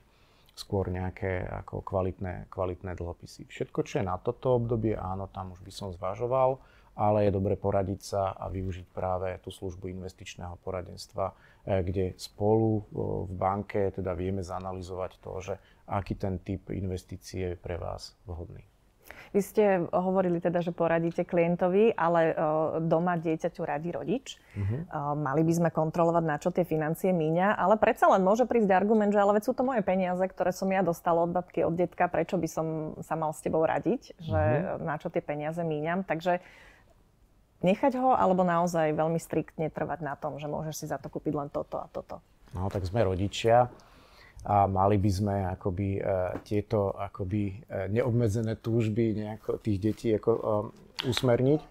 [0.53, 3.49] Skôr nejaké ako kvalitné, kvalitné dlhopisy.
[3.49, 6.61] Všetko, čo je na toto obdobie, áno, tam už by som zvažoval
[6.95, 12.85] ale je dobre poradiť sa a využiť práve tú službu investičného poradenstva, eh, kde spolu
[13.27, 15.53] v banke teda vieme zanalizovať to, že
[15.87, 18.63] aký ten typ investície je pre vás vhodný.
[19.31, 19.63] Vy ste
[19.95, 22.35] hovorili teda, že poradíte klientovi, ale
[22.83, 24.35] doma dieťaťu radí rodič.
[24.35, 24.83] Uh-huh.
[25.15, 29.15] Mali by sme kontrolovať, na čo tie financie míňa, ale predsa len môže prísť argument,
[29.15, 32.11] že ale veď sú to moje peniaze, ktoré som ja dostal od babky, od detka,
[32.11, 32.67] prečo by som
[32.99, 34.83] sa mal s tebou radiť, že uh-huh.
[34.83, 36.03] na čo tie peniaze míňam.
[36.03, 36.43] Takže
[37.61, 41.33] nechať ho, alebo naozaj veľmi striktne trvať na tom, že môžeš si za to kúpiť
[41.33, 42.19] len toto a toto?
[42.51, 43.71] No, tak sme rodičia
[44.41, 50.31] a mali by sme akoby uh, tieto akoby uh, neobmedzené túžby nejako tých detí ako,
[50.33, 50.65] uh,
[51.05, 51.61] usmerniť.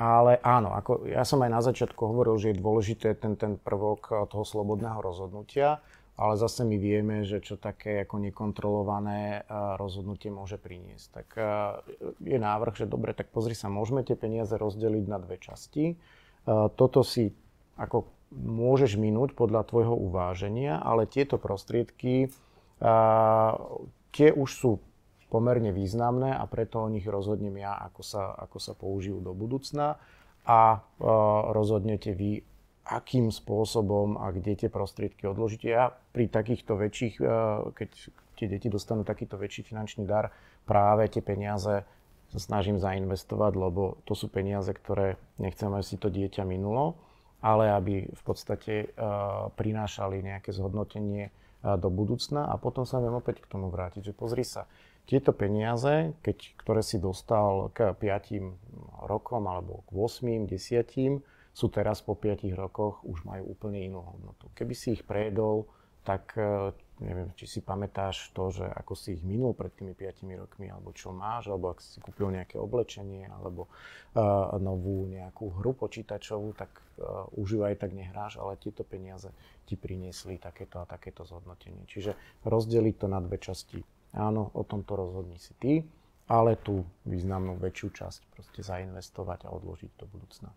[0.00, 4.32] Ale áno, ako ja som aj na začiatku hovoril, že je dôležité ten, ten prvok
[4.32, 5.84] toho slobodného rozhodnutia
[6.20, 9.48] ale zase my vieme, že čo také ako nekontrolované
[9.80, 11.06] rozhodnutie môže priniesť.
[11.16, 11.28] Tak
[12.20, 15.96] je návrh, že dobre, tak pozri sa, môžeme tie peniaze rozdeliť na dve časti.
[16.76, 17.32] Toto si
[17.80, 18.04] ako
[18.36, 22.28] môžeš minúť podľa tvojho uváženia, ale tieto prostriedky,
[24.12, 24.76] tie už sú
[25.32, 29.96] pomerne významné a preto o nich rozhodnem ja, ako sa, ako sa použijú do budúcna
[30.44, 30.84] a
[31.54, 32.44] rozhodnete vy,
[32.86, 35.60] akým spôsobom a kde tie prostriedky odložiť.
[35.68, 37.24] Ja pri takýchto väčších, e,
[37.76, 37.90] keď
[38.40, 40.32] tie deti dostanú takýto väčší finančný dar,
[40.64, 41.84] práve tie peniaze
[42.30, 46.94] sa snažím zainvestovať, lebo to sú peniaze, ktoré nechcem, aby si to dieťa minulo,
[47.42, 53.18] ale aby v podstate uh, prinášali nejaké zhodnotenie uh, do budúcna a potom sa viem
[53.18, 54.70] opäť k tomu vrátiť, že pozri sa,
[55.10, 62.00] tieto peniaze, keď, ktoré si dostal k 5 rokom alebo k 8, 10, sú teraz
[62.00, 64.46] po 5 rokoch, už majú úplne inú hodnotu.
[64.54, 65.66] Keby si ich prejedol,
[66.00, 66.72] tak uh,
[67.04, 70.96] neviem, či si pamätáš to, že ako si ich minul pred tými 5 rokmi, alebo
[70.96, 76.72] čo máš, alebo ak si kúpil nejaké oblečenie, alebo uh, novú nejakú hru počítačovú, tak
[77.00, 79.28] uh, už ju aj tak nehráš, ale tieto peniaze
[79.68, 81.84] ti priniesli takéto a takéto zhodnotenie.
[81.84, 82.16] Čiže
[82.48, 83.80] rozdeliť to na dve časti.
[84.16, 85.72] Áno, o tomto rozhodni si ty,
[86.30, 90.50] ale tú významnú väčšiu časť proste zainvestovať a odložiť do budúcna.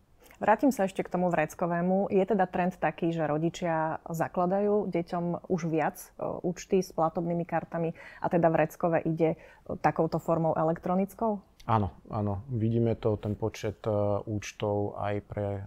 [0.44, 2.12] Vrátim sa ešte k tomu vreckovému.
[2.12, 6.08] Je teda trend taký, že rodičia zakladajú deťom už viac e,
[6.44, 9.38] účty s platobnými kartami a teda vreckové ide e,
[9.80, 11.40] takouto formou elektronickou?
[11.64, 12.44] Áno, áno.
[12.52, 15.64] Vidíme to, ten počet uh, účtov aj pre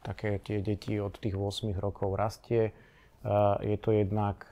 [0.00, 2.72] také tie deti od tých 8 rokov rastie.
[3.60, 4.48] Je to jednak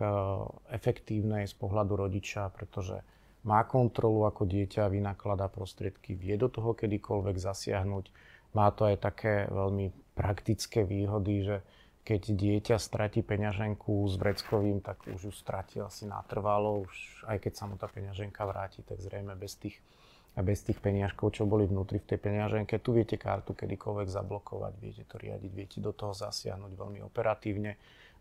[0.69, 3.01] efektívne z pohľadu rodiča, pretože
[3.49, 8.05] má kontrolu, ako dieťa vynakladá prostriedky, vie do toho kedykoľvek zasiahnuť
[8.57, 11.57] má to aj také veľmi praktické výhody, že
[12.07, 17.53] keď dieťa stratí peňaženku s vreckovým, tak už ju stratí asi natrvalo, už aj keď
[17.53, 19.77] sa mu tá peňaženka vráti, tak zrejme bez tých,
[20.39, 22.79] bez tých peniažkov, čo boli vnútri v tej peňaženke.
[22.79, 27.75] Tu viete kartu kedykoľvek zablokovať, viete to riadiť, viete do toho zasiahnuť veľmi operatívne.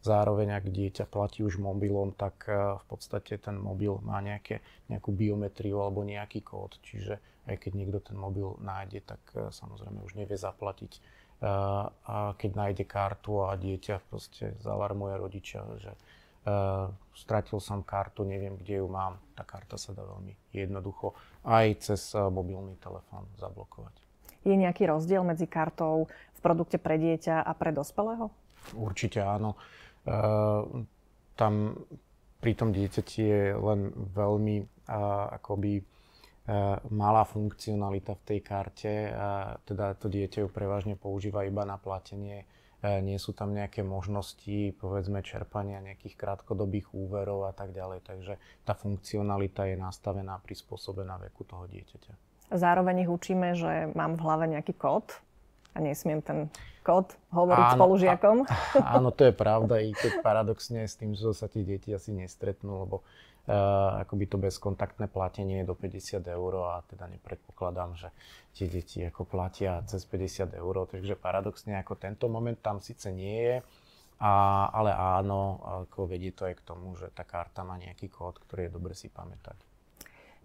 [0.06, 5.10] Zároveň, ak dieťa platí už mobilom, tak eh, v podstate ten mobil má nejaké, nejakú
[5.10, 6.78] biometriu alebo nejaký kód.
[6.86, 7.18] Čiže
[7.50, 10.94] aj keď niekto ten mobil nájde, tak eh, samozrejme už nevie zaplatiť.
[10.94, 15.94] Eh, a keď nájde kartu a dieťa proste zalarmuje rodiča, že
[17.18, 22.13] stratil som kartu, neviem, kde ju mám, tá karta sa dá veľmi jednoducho aj cez
[22.13, 23.98] mobilný telefón zablokovať.
[24.46, 28.30] Je nejaký rozdiel medzi kartou v produkte pre dieťa a pre dospelého?
[28.78, 29.58] Určite áno.
[29.58, 29.76] Ehm,
[31.36, 31.54] tam
[32.39, 38.94] pri tom dieťati je len veľmi uh, akoby uh, malá funkcionalita v tej karte.
[39.65, 42.46] Teda to dieťa ju prevažne používa iba na platenie.
[42.86, 48.06] Nie sú tam nejaké možnosti, povedzme, čerpania nejakých krátkodobých úverov a tak ďalej.
[48.06, 52.13] Takže tá funkcionalita je nastavená, prispôsobená veku toho dieťaťa.
[52.54, 55.18] Zároveň ich učíme, že mám v hlave nejaký kód,
[55.75, 56.47] a nesmiem ten
[56.88, 58.38] kód hovoriť áno, spolužiakom.
[58.79, 62.15] A, áno, to je pravda, i keď paradoxne s tým, že sa tie deti asi
[62.15, 68.07] nestretnú, lebo uh, akoby to bezkontaktné platenie je do 50 eur a teda nepredpokladám, že
[68.55, 73.35] tie deti ako platia cez 50 eur, takže paradoxne ako tento moment tam síce nie
[73.35, 73.55] je,
[74.15, 74.31] a,
[74.71, 78.71] ale áno, ako vedie to aj k tomu, že tá karta má nejaký kód, ktorý
[78.71, 79.74] je dobre si pamätať.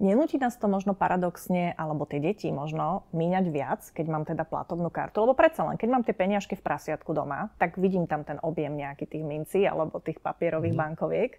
[0.01, 4.89] Nenúti nás to možno paradoxne, alebo tie deti možno míňať viac, keď mám teda platovnú
[4.89, 8.41] kartu, lebo predsa len, keď mám tie peniažky v prasiatku doma, tak vidím tam ten
[8.41, 10.81] objem nejaký tých mincí alebo tých papierových mm.
[10.81, 11.33] bankoviek.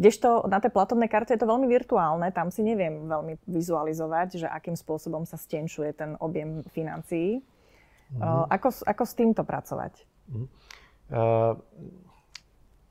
[0.00, 4.46] Kdežto na tej platovnej karte je to veľmi virtuálne, tam si neviem veľmi vizualizovať, že
[4.48, 7.44] akým spôsobom sa stenčuje ten objem financií.
[8.16, 8.48] Mm.
[8.48, 10.00] Ako, ako s týmto pracovať?
[10.32, 10.48] Mm.
[11.12, 11.60] Uh,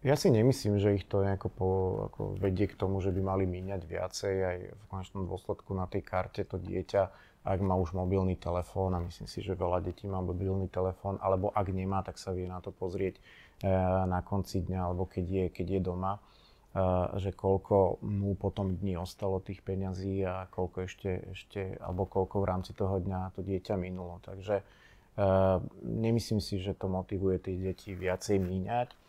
[0.02, 1.70] ja si nemyslím, že ich to nejako po,
[2.10, 6.02] ako vedie k tomu, že by mali míňať viacej aj v konečnom dôsledku na tej
[6.02, 10.22] karte to dieťa, ak má už mobilný telefón a myslím si, že veľa detí má
[10.22, 13.22] mobilný telefón, alebo ak nemá, tak sa vie na to pozrieť e,
[14.06, 16.22] na konci dňa, alebo keď je, keď je doma, e,
[17.18, 22.50] že koľko mu potom dní ostalo tých peňazí a koľko ešte, ešte, alebo koľko v
[22.50, 24.22] rámci toho dňa to dieťa minulo.
[24.22, 24.64] Takže e,
[25.82, 29.01] nemyslím si, že to motivuje tie deti viacej míňať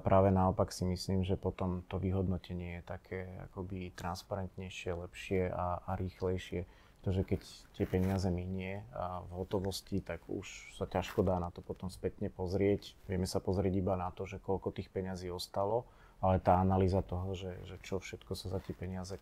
[0.00, 3.18] práve naopak si myslím, že potom to vyhodnotenie je také
[3.52, 6.64] akoby transparentnejšie, lepšie a, a rýchlejšie.
[6.98, 7.40] Pretože keď
[7.78, 12.26] tie peniaze minie a v hotovosti, tak už sa ťažko dá na to potom spätne
[12.26, 12.98] pozrieť.
[13.06, 15.86] Vieme sa pozrieť iba na to, že koľko tých peňazí ostalo,
[16.18, 19.14] ale tá analýza toho, že, že čo všetko sa za tie peniaze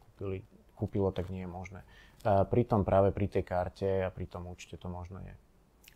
[0.72, 1.80] kúpilo, tak nie je možné.
[2.24, 5.34] A pritom práve pri tej karte a pri tom účte to možno je.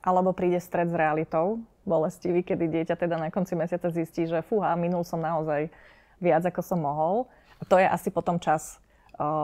[0.00, 4.72] Alebo príde stred s realitou, bolestivý, kedy dieťa teda na konci mesiaca zistí, že fúha,
[4.76, 5.68] minul som naozaj
[6.20, 7.28] viac, ako som mohol.
[7.60, 8.80] A to je asi potom čas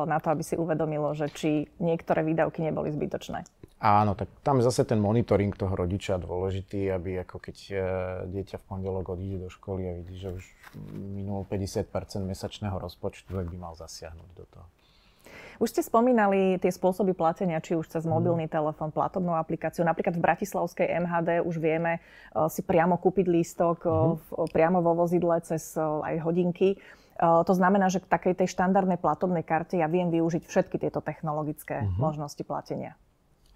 [0.09, 3.45] na to, aby si uvedomilo, že či niektoré výdavky neboli zbytočné.
[3.77, 7.77] Áno, tak tam je zase ten monitoring toho rodiča dôležitý, aby ako keď e,
[8.33, 10.45] dieťa v pondelok odíde do školy a vidí, že už
[10.97, 11.85] minul 50%
[12.25, 14.67] mesačného rozpočtu, tak by mal zasiahnuť do toho.
[15.57, 18.13] Už ste spomínali tie spôsoby platenia, či už cez mhm.
[18.13, 19.85] mobilný telefón, platobnú aplikáciu.
[19.85, 25.41] Napríklad v Bratislavskej MHD už vieme uh, si priamo kúpiť lístok v, priamo vo vozidle
[25.45, 26.77] cez aj hodinky.
[27.17, 31.81] To znamená, že k takej tej štandardnej platobnej karte ja viem využiť všetky tieto technologické
[31.81, 31.97] uh-huh.
[31.97, 32.93] možnosti platenia.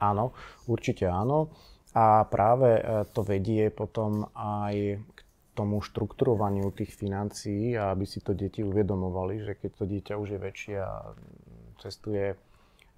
[0.01, 0.33] Áno,
[0.65, 1.53] určite áno.
[1.93, 2.81] A práve
[3.13, 5.21] to vedie potom aj k
[5.53, 10.41] tomu štrukturovaniu tých financií aby si to deti uvedomovali, že keď to dieťa už je
[10.41, 11.13] väčšie a
[11.81, 12.37] cestuje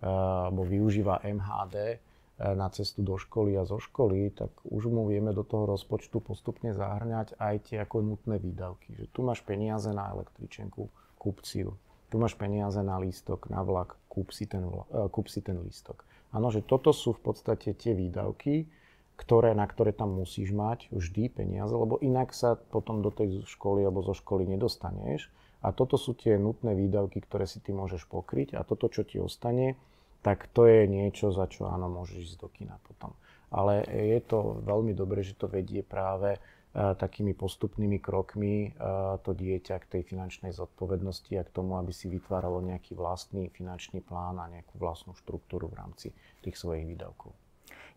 [0.03, 2.03] alebo využíva MHD
[2.43, 6.75] na cestu do školy a zo školy, tak už mu vieme do toho rozpočtu postupne
[6.75, 8.99] zahrňať aj tie ako nutné výdavky.
[8.99, 10.91] Že tu máš peniaze na električenku,
[11.23, 11.79] kúp si ju.
[12.11, 14.67] Tu máš peniaze na lístok, na vlak, kúp si ten,
[15.15, 16.03] kúp si ten lístok.
[16.35, 18.67] Áno, že toto sú v podstate tie výdavky,
[19.15, 23.87] ktoré, na ktoré tam musíš mať vždy peniaze, lebo inak sa potom do tej školy
[23.87, 25.31] alebo zo školy nedostaneš.
[25.63, 29.23] A toto sú tie nutné výdavky, ktoré si ty môžeš pokryť a toto, čo ti
[29.23, 29.79] ostane,
[30.23, 33.15] tak to je niečo, za čo áno, môžeš ísť do kina potom.
[33.51, 39.35] Ale je to veľmi dobré, že to vedie práve uh, takými postupnými krokmi uh, to
[39.35, 44.41] dieťa k tej finančnej zodpovednosti a k tomu, aby si vytváralo nejaký vlastný finančný plán
[44.41, 46.09] a nejakú vlastnú štruktúru v rámci
[46.41, 47.35] tých svojich výdavkov.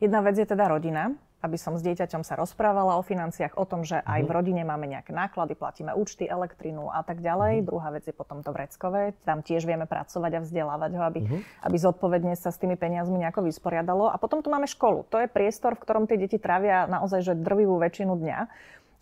[0.01, 3.85] Jedna vec je teda rodina, aby som s dieťaťom sa rozprávala o financiách, o tom,
[3.85, 4.35] že aj v mhm.
[4.35, 7.61] rodine máme nejaké náklady, platíme účty, elektrinu a tak ďalej.
[7.61, 7.67] Uh-huh.
[7.69, 9.13] Druhá vec je potom to vreckové.
[9.23, 11.39] Tam tiež vieme pracovať a vzdelávať ho, aby, uh-huh.
[11.69, 14.09] aby zodpovedne sa s tými peniazmi nejako vysporiadalo.
[14.09, 15.05] A potom tu máme školu.
[15.13, 18.39] To je priestor, v ktorom tie deti trávia naozaj že drvivú väčšinu dňa.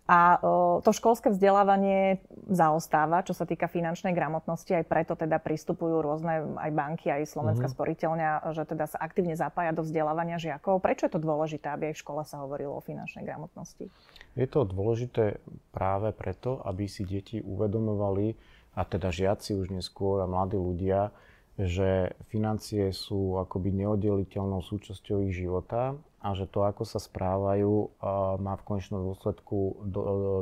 [0.04, 0.36] A
[0.84, 6.70] to školské vzdelávanie zaostáva, čo sa týka finančnej gramotnosti, aj preto teda pristupujú rôzne aj
[6.76, 7.76] banky, aj Slovenská mm-hmm.
[7.80, 10.84] sporiteľňa, že teda sa aktívne zapája do vzdelávania žiakov.
[10.84, 13.88] Prečo je to dôležité, aby aj v škole sa hovorilo o finančnej gramotnosti?
[14.36, 15.40] Je to dôležité
[15.72, 18.36] práve preto, aby si deti uvedomovali,
[18.74, 21.14] a teda žiaci už neskôr a mladí ľudia,
[21.54, 27.94] že financie sú akoby neoddeliteľnou súčasťou ich života a že to, ako sa správajú,
[28.42, 30.34] má v konečnom dôsledku do, do,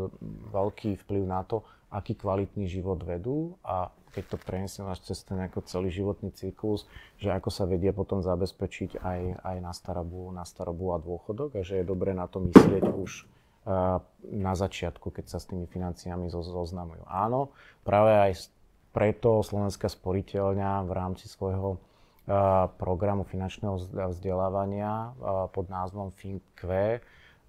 [0.55, 1.61] veľký vplyv na to,
[1.93, 6.89] aký kvalitný život vedú a keď to prenesiem až cez ten ako celý životný cyklus,
[7.21, 11.65] že ako sa vedia potom zabezpečiť aj, aj na, starobu, na starobu a dôchodok a
[11.65, 13.29] že je dobre na to myslieť už
[14.27, 17.07] na začiatku, keď sa s tými financiami zoznamujú.
[17.07, 17.55] Áno,
[17.87, 18.51] práve aj
[18.93, 21.81] preto Slovenská sporiteľňa v rámci svojho
[22.79, 23.83] programu finančného
[24.15, 25.17] vzdelávania
[25.51, 27.01] pod názvom FinQ,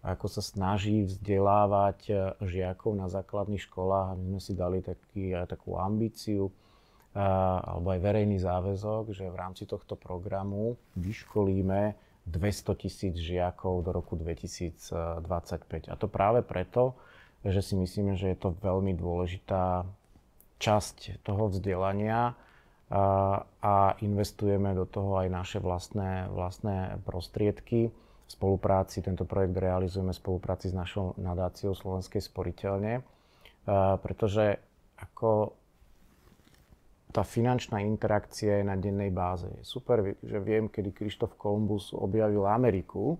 [0.04, 4.20] ako sa snaží vzdelávať e, žiakov na základných školách.
[4.20, 6.52] My sme si dali taký, takú ambíciu,
[7.16, 11.96] alebo aj verejný záväzok, že v rámci tohto programu vyškolíme
[12.28, 15.88] 200 tisíc žiakov do roku 2025.
[15.88, 17.00] A to práve preto,
[17.46, 19.88] že si myslíme, že je to veľmi dôležitá
[20.64, 22.40] časť toho vzdelania,
[23.64, 27.90] a investujeme do toho aj naše vlastné, vlastné prostriedky.
[27.90, 33.02] V spolupráci, tento projekt realizujeme v spolupráci s našou nadáciou Slovenskej sporiteľne,
[33.98, 34.62] pretože
[35.02, 35.58] ako
[37.10, 39.50] tá finančná interakcia je na dennej báze.
[39.50, 43.18] Je super, že viem, kedy Krištof Kolumbus objavil Ameriku,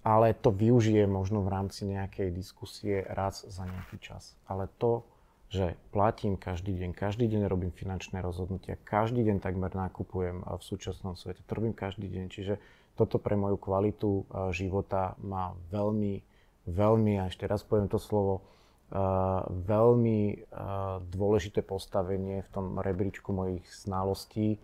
[0.00, 4.36] ale to využije možno v rámci nejakej diskusie raz za nejaký čas.
[4.48, 5.04] Ale to,
[5.54, 11.14] že platím každý deň, každý deň robím finančné rozhodnutia, každý deň takmer nakupujem v súčasnom
[11.14, 12.58] svete, to robím každý deň, čiže
[12.98, 16.18] toto pre moju kvalitu života má veľmi,
[16.66, 18.42] veľmi, a ešte raz poviem to slovo,
[19.46, 20.50] veľmi
[21.10, 24.58] dôležité postavenie v tom rebríčku mojich znalostí,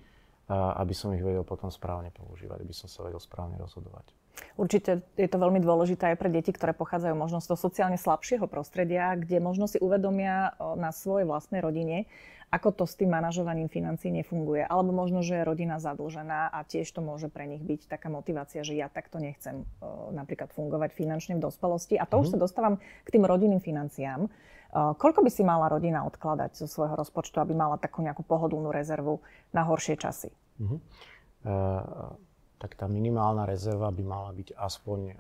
[0.51, 4.11] aby som ich vedel potom správne používať, aby som sa vedel správne rozhodovať.
[4.57, 8.45] Určite je to veľmi dôležité aj pre deti, ktoré pochádzajú možno z toho sociálne slabšieho
[8.45, 12.05] prostredia, kde možno si uvedomia na svojej vlastnej rodine,
[12.51, 14.67] ako to s tým manažovaním financí nefunguje.
[14.67, 18.67] Alebo možno, že je rodina zadlžená a tiež to môže pre nich byť taká motivácia,
[18.67, 19.63] že ja takto nechcem
[20.11, 21.95] napríklad fungovať finančne v dospelosti.
[21.95, 22.21] A to mm.
[22.21, 22.33] už mhm.
[22.35, 22.75] sa dostávam
[23.07, 24.27] k tým rodinným financiám.
[24.71, 29.19] Koľko by si mala rodina odkladať zo svojho rozpočtu, aby mala takú nejakú pohodlnú rezervu
[29.51, 30.31] na horšie časy?
[30.63, 30.79] Mm-hmm.
[31.43, 32.30] Uh
[32.61, 35.17] tak tá minimálna rezerva by mala byť aspoň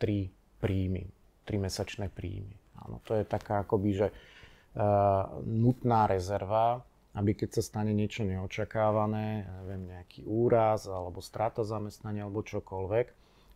[0.00, 1.04] 3 príjmy,
[1.44, 2.56] 3 mesačné príjmy.
[2.80, 6.80] Áno, to je taká akoby, že uh, nutná rezerva,
[7.12, 13.06] aby keď sa stane niečo neočakávané, neviem, nejaký úraz alebo strata zamestnania alebo čokoľvek,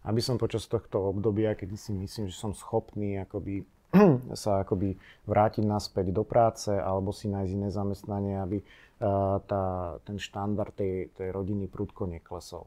[0.04, 3.64] aby som počas tohto obdobia, kedy si myslím, že som schopný akoby
[4.36, 10.18] sa akoby vrátiť naspäť do práce alebo si nájsť iné zamestnanie, aby uh, tá, ten
[10.18, 12.66] štandard tej, tej rodiny prudko neklesol.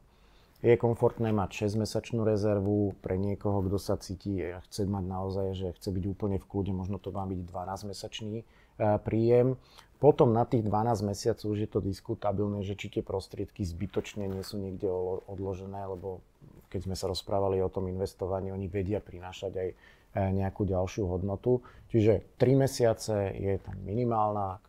[0.58, 5.66] Je komfortné mať 6-mesačnú rezervu pre niekoho, kto sa cíti a chce mať naozaj, že
[5.78, 8.44] chce byť úplne v kľude, možno to má byť 12-mesačný e,
[9.06, 9.54] príjem.
[10.02, 14.42] Potom na tých 12 mesiacov už je to diskutabilné, že či tie prostriedky zbytočne nie
[14.42, 14.90] sú niekde
[15.30, 16.26] odložené, lebo
[16.70, 19.68] keď sme sa rozprávali o tom investovaní, oni vedia prinášať aj
[20.16, 21.62] nejakú ďalšiu hodnotu.
[21.90, 24.60] Čiže 3 mesiace je tam minimálna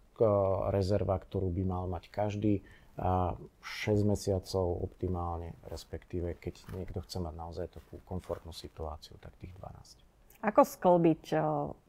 [0.71, 2.59] rezerva, ktorú by mal mať každý.
[2.99, 3.31] A
[3.63, 10.43] 6 mesiacov optimálne, respektíve keď niekto chce mať naozaj takú komfortnú situáciu, tak tých 12.
[10.43, 11.39] Ako sklbiť o,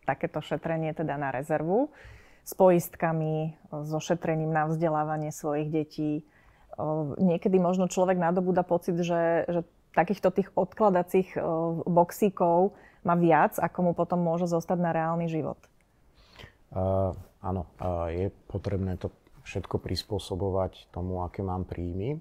[0.07, 1.91] takéto šetrenie teda na rezervu
[2.47, 6.23] s poistkami, o, so šetrením na vzdelávanie svojich detí?
[6.79, 11.35] O, niekedy možno človek nadobúda pocit, že, že takýchto tých odkladacích
[11.91, 15.59] boxíkov má viac, ako mu potom môže zostať na reálny život.
[16.71, 19.11] Uh, áno, uh, je potrebné to
[19.45, 22.21] všetko prispôsobovať tomu, aké mám príjmy,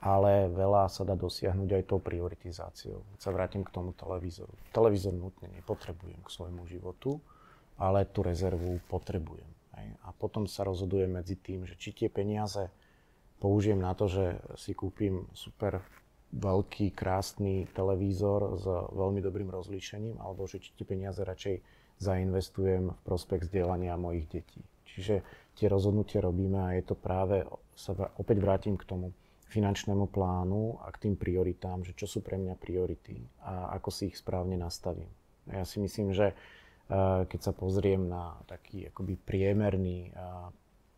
[0.00, 3.02] ale veľa sa dá dosiahnuť aj tou prioritizáciou.
[3.16, 4.52] Keď sa vrátim k tomu televízoru.
[4.70, 7.18] Televízor nutne nepotrebujem k svojmu životu,
[7.80, 9.48] ale tú rezervu potrebujem.
[9.76, 12.72] A potom sa rozhodujem medzi tým, že či tie peniaze
[13.36, 15.84] použijem na to, že si kúpim super
[16.32, 18.64] veľký, krásny televízor s
[18.96, 21.60] veľmi dobrým rozlíšením, alebo že či tie peniaze radšej
[22.00, 24.60] zainvestujem v prospech vzdelania mojich detí.
[24.88, 25.20] Čiže
[25.56, 27.42] tie rozhodnutia robíme a je to práve,
[27.72, 29.16] sa opäť vrátim k tomu
[29.48, 34.12] finančnému plánu a k tým prioritám, že čo sú pre mňa priority a ako si
[34.12, 35.08] ich správne nastavím.
[35.48, 40.14] Ja si myslím, že eh, keď sa pozriem na taký akoby priemerný eh,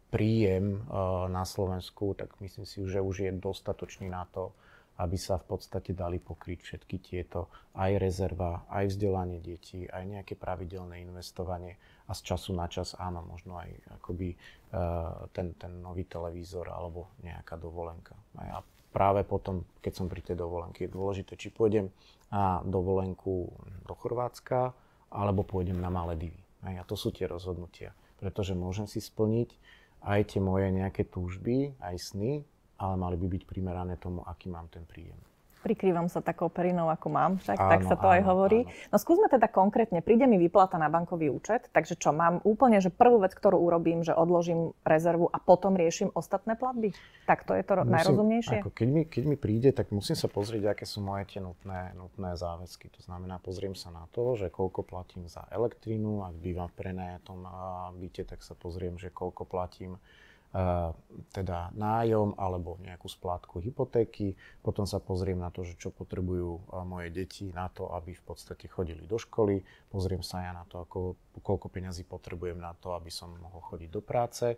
[0.09, 0.82] príjem eh,
[1.28, 4.56] na Slovensku, tak myslím si, že už je dostatočný na to,
[4.98, 7.46] aby sa v podstate dali pokryť všetky tieto
[7.78, 11.78] aj rezerva, aj vzdelanie detí, aj nejaké pravidelné investovanie
[12.09, 13.68] a z času na čas áno, možno aj
[14.00, 18.16] akoby uh, ten, ten nový televízor alebo nejaká dovolenka.
[18.40, 21.92] A práve potom, keď som pri tej dovolenke, je dôležité, či pôjdem
[22.32, 23.52] na dovolenku
[23.84, 24.72] do Chorvátska
[25.12, 26.40] alebo pôjdem na Maledivy.
[26.64, 29.54] A to sú tie rozhodnutia, pretože môžem si splniť
[30.02, 32.42] aj tie moje nejaké túžby, aj sny,
[32.78, 35.18] ale mali by byť primerané tomu, aký mám ten príjem.
[35.59, 38.61] Prikrývam sa takou perinou, ako mám, však áno, tak sa to áno, aj hovorí.
[38.64, 38.94] Áno.
[38.94, 42.94] No skúsme teda konkrétne, príde mi vyplata na bankový účet, takže čo, mám úplne, že
[42.94, 46.94] prvú vec, ktorú urobím, že odložím rezervu a potom riešim ostatné platby?
[47.26, 48.59] Tak to je to musím, najrozumnejšie?
[48.62, 51.92] Ako keď, mi, keď mi príde, tak musím sa pozrieť, aké sú moje tie nutné,
[51.98, 52.88] nutné záväzky.
[52.94, 57.44] To znamená, pozriem sa na to, že koľko platím za elektrínu, ak bývam v prenajatom
[57.98, 59.98] byte, tak sa pozriem, že koľko platím
[61.28, 64.32] teda nájom alebo nejakú splátku hypotéky.
[64.64, 68.64] Potom sa pozriem na to, že čo potrebujú moje deti na to, aby v podstate
[68.64, 69.61] chodili do školy.
[69.92, 73.90] Pozriem sa ja na to, ako, koľko peňazí potrebujem na to, aby som mohol chodiť
[73.92, 74.57] do práce.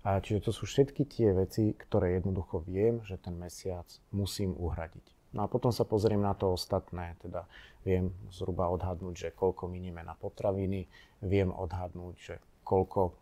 [0.00, 5.04] A čiže to sú všetky tie veci, ktoré jednoducho viem, že ten mesiac musím uhradiť.
[5.36, 7.46] No a potom sa pozriem na to ostatné, teda
[7.86, 10.90] viem zhruba odhadnúť, že koľko minieme na potraviny,
[11.22, 12.34] viem odhadnúť, že
[12.66, 13.14] koľko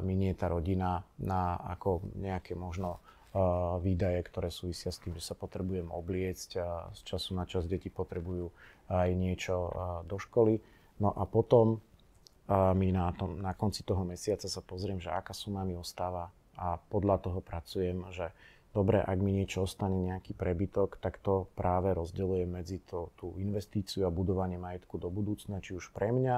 [0.00, 3.00] minie tá rodina na ako nejaké možno
[3.78, 7.86] výdaje, ktoré súvisia s tým, že sa potrebujem obliecť a z času na čas deti
[7.86, 8.50] potrebujú
[8.90, 9.70] aj niečo
[10.02, 10.58] do školy.
[10.98, 11.78] No a potom
[12.50, 16.74] mi na, tom, na konci toho mesiaca sa pozriem, že aká suma mi ostáva a
[16.76, 18.34] podľa toho pracujem, že
[18.74, 24.02] dobre, ak mi niečo ostane, nejaký prebytok, tak to práve rozdelujem medzi to, tú investíciu
[24.06, 26.36] a budovanie majetku do budúcna, či už pre mňa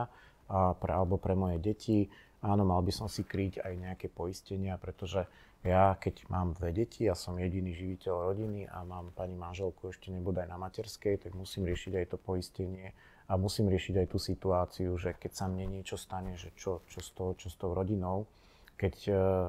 [0.53, 2.13] a pre, alebo pre moje deti,
[2.43, 5.25] áno, mal by som si kryť aj nejaké poistenia, pretože
[5.63, 10.11] ja, keď mám dve deti, ja som jediný živiteľ rodiny a mám pani manželku ešte
[10.11, 12.91] nebodaj na materskej, tak musím riešiť aj to poistenie
[13.31, 16.99] a musím riešiť aj tú situáciu, že keď sa mne niečo stane, že čo, čo,
[16.99, 18.27] s, toho, čo s tou rodinou,
[18.75, 19.47] keď uh,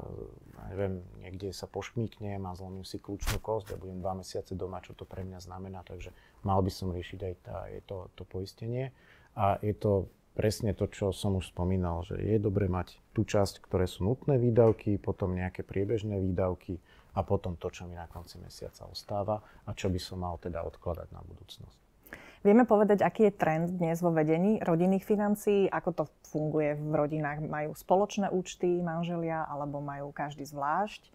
[0.70, 4.94] neviem, niekde sa pošmíknem a zlomím si kľúčnú kosť a budem dva mesiace doma, čo
[4.94, 6.14] to pre mňa znamená, takže
[6.46, 8.94] mal by som riešiť aj tá, je to, to poistenie.
[9.34, 13.61] A je to presne to, čo som už spomínal, že je dobre mať tú časť,
[13.63, 16.81] ktoré sú nutné výdavky, potom nejaké priebežné výdavky
[17.13, 20.65] a potom to, čo mi na konci mesiaca ostáva a čo by som mal teda
[20.65, 21.77] odkladať na budúcnosť.
[22.43, 25.71] Vieme povedať, aký je trend dnes vo vedení rodinných financií?
[25.71, 27.39] Ako to funguje v rodinách?
[27.39, 31.07] Majú spoločné účty manželia alebo majú každý zvlášť?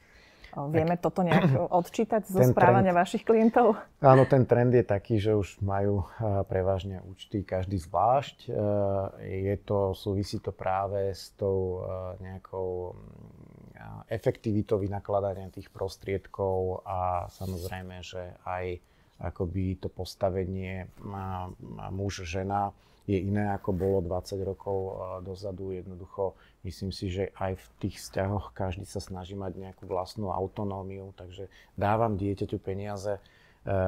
[0.73, 3.77] Vieme tak, toto nejak odčítať zo správania trend, vašich klientov?
[4.01, 6.09] Áno, ten trend je taký, že už majú
[6.49, 8.49] prevažne účty každý zvlášť.
[9.25, 11.85] Je to, súvisí to práve s tou
[12.23, 12.97] nejakou
[14.09, 18.81] efektivitou vynakladania tých prostriedkov a samozrejme, že aj
[19.19, 20.87] akoby to postavenie
[21.91, 22.71] muž-žena
[23.09, 24.77] je iné, ako bolo 20 rokov
[25.25, 25.73] dozadu.
[25.73, 26.37] Jednoducho,
[26.69, 31.49] myslím si, že aj v tých vzťahoch každý sa snaží mať nejakú vlastnú autonómiu, takže
[31.73, 33.21] dávam dieťaťu peniaze e,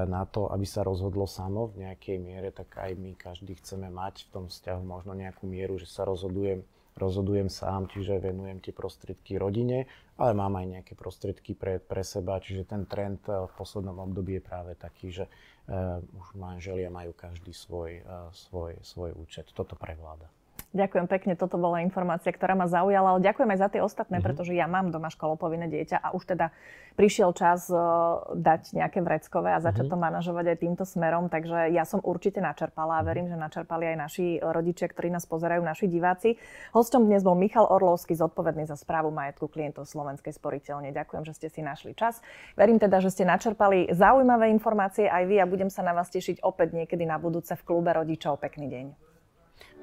[0.09, 4.25] na to, aby sa rozhodlo samo v nejakej miere, tak aj my každý chceme mať
[4.25, 6.65] v tom vzťahu možno nejakú mieru, že sa rozhodujem
[7.01, 9.89] rozhodujem sám, čiže venujem tie prostriedky rodine,
[10.21, 14.45] ale mám aj nejaké prostriedky pre, pre seba, čiže ten trend v poslednom období je
[14.45, 19.49] práve taký, že uh, už manželia majú každý svoj, uh, svoj, svoj účet.
[19.57, 20.29] Toto prevláda.
[20.71, 24.27] Ďakujem pekne, toto bola informácia, ktorá ma zaujala, ale ďakujem aj za tie ostatné, mm-hmm.
[24.31, 26.55] pretože ja mám doma školopovinné dieťa a už teda
[26.95, 29.99] prišiel čas uh, dať nejaké vreckové a začať mm-hmm.
[29.99, 33.97] to manažovať aj týmto smerom, takže ja som určite načerpala a verím, že načerpali aj
[33.99, 36.39] naši rodičia, ktorí nás pozerajú, naši diváci.
[36.71, 40.95] Hostom dnes bol Michal Orlovský, zodpovedný za správu majetku klientov Slovenskej sporiteľne.
[40.95, 42.23] Ďakujem, že ste si našli čas.
[42.55, 46.47] Verím teda, že ste načerpali zaujímavé informácie aj vy a budem sa na vás tešiť
[46.47, 48.39] opäť niekedy na budúce v klube rodičov.
[48.39, 49.10] Pekný deň.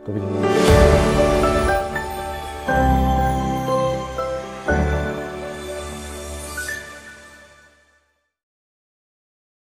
[0.05, 1.46] 都不行。